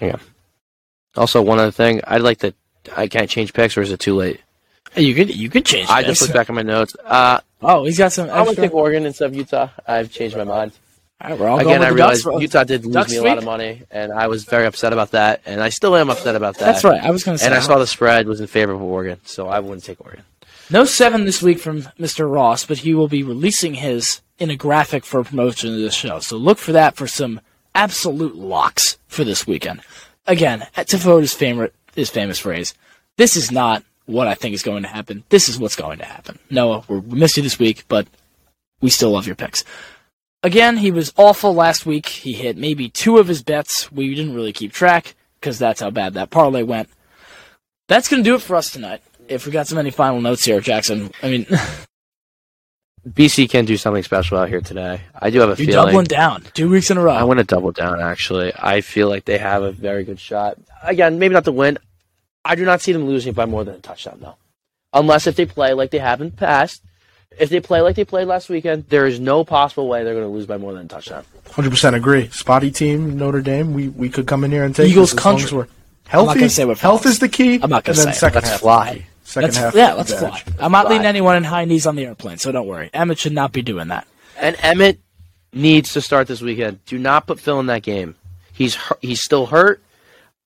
[0.00, 0.16] Yeah.
[1.16, 2.54] Also, one other thing, I'd like to.
[2.96, 4.40] I can't change picks, or is it too late?
[4.92, 5.88] Hey, you could you could change.
[5.88, 6.12] I this.
[6.12, 6.94] just looked back at my notes.
[7.04, 8.30] Uh, Oh, he's got some.
[8.30, 8.64] I would Extra.
[8.68, 9.68] take Oregon instead of Utah.
[9.86, 10.72] I've changed my mind.
[11.20, 12.40] All right, we're all Again, I realized Ducks.
[12.40, 15.10] Utah did lose Ducks me a lot of money, and I was very upset about
[15.10, 16.64] that, and I still am upset about that.
[16.64, 17.02] That's right.
[17.02, 17.46] I was going to say.
[17.46, 20.24] And I saw the spread was in favor of Oregon, so I wouldn't take Oregon.
[20.70, 22.32] No seven this week from Mr.
[22.32, 26.20] Ross, but he will be releasing his in a graphic for promotion of this show.
[26.20, 27.40] So look for that for some
[27.74, 29.82] absolute locks for this weekend.
[30.26, 32.72] Again, to vote his favorite his famous phrase,
[33.18, 35.24] "This is not what I think is going to happen.
[35.28, 38.06] This is what's going to happen." Noah, we missed you this week, but
[38.80, 39.64] we still love your picks.
[40.42, 42.06] Again, he was awful last week.
[42.06, 43.92] He hit maybe two of his bets.
[43.92, 46.88] We didn't really keep track because that's how bad that parlay went.
[47.88, 49.02] That's going to do it for us tonight.
[49.28, 51.46] If we got some any final notes here, Jackson, I mean,
[53.08, 55.00] BC can do something special out here today.
[55.14, 55.86] I do have a you're feeling.
[55.86, 57.12] doubling down two weeks in a row.
[57.12, 58.00] I want to double down.
[58.00, 60.58] Actually, I feel like they have a very good shot.
[60.82, 61.78] Again, maybe not to win.
[62.44, 64.36] I do not see them losing by more than a touchdown, though.
[64.92, 66.82] Unless if they play like they have in the past.
[67.40, 70.26] If they play like they played last weekend, there is no possible way they're going
[70.26, 71.24] to lose by more than a touchdown.
[71.50, 72.28] Hundred percent agree.
[72.28, 73.72] Spotty team, Notre Dame.
[73.74, 75.46] We we could come in here and take Eagles this as long country.
[75.46, 76.38] as we're I'm not Healthy.
[76.40, 77.54] gonna say what health is the key.
[77.62, 78.14] I'm not gonna then say it.
[78.14, 78.60] second Let's half.
[78.60, 79.06] fly.
[79.24, 79.74] Second Let's, half.
[79.74, 80.42] yeah, let's fly.
[80.58, 80.92] I'm not Fly.
[80.94, 82.90] leaving anyone in high knees on the airplane, so don't worry.
[82.92, 84.06] Emmett should not be doing that.
[84.36, 84.98] And Emmett
[85.52, 86.84] needs to start this weekend.
[86.84, 88.16] Do not put Phil in that game.
[88.52, 89.80] He's he's still hurt.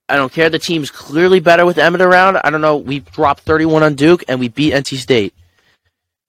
[0.08, 0.50] I don't care.
[0.50, 2.36] The team's clearly better with Emmett around.
[2.44, 2.76] I don't know.
[2.76, 5.32] We dropped 31 on Duke and we beat NC State.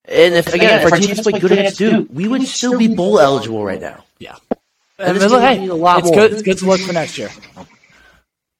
[0.07, 3.19] And if again, if our teams play good against Duke, we would still be bowl
[3.19, 4.03] eligible right now.
[4.19, 4.35] Yeah.
[4.99, 6.15] And And this look, hey, a lot it's more.
[6.15, 6.33] good.
[6.33, 7.29] It's good to look for next year.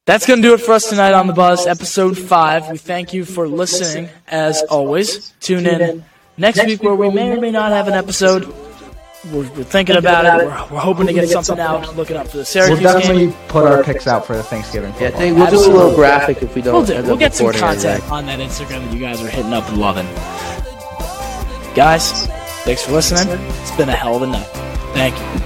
[0.05, 2.69] That's going to do it for us tonight on the Buzz, episode five.
[2.69, 5.31] We thank you for listening, as always.
[5.39, 6.03] Tune in
[6.37, 8.45] next week where we may or may not have an episode.
[9.31, 10.45] We're, we're thinking about it.
[10.45, 11.95] We're, we're hoping to get something out.
[11.95, 12.69] Looking up for the series.
[12.69, 13.35] We'll definitely game.
[13.47, 15.19] put our picks out for the Thanksgiving Yeah, I football.
[15.21, 16.73] think we'll do a little graphic if we don't.
[16.73, 17.07] We'll do.
[17.07, 18.11] We'll get some content anything.
[18.11, 20.05] on that Instagram that you guys are hitting up and loving.
[21.76, 22.26] Guys,
[22.63, 23.38] thanks for listening.
[23.61, 24.47] It's been a hell of a night.
[24.93, 25.44] Thank you.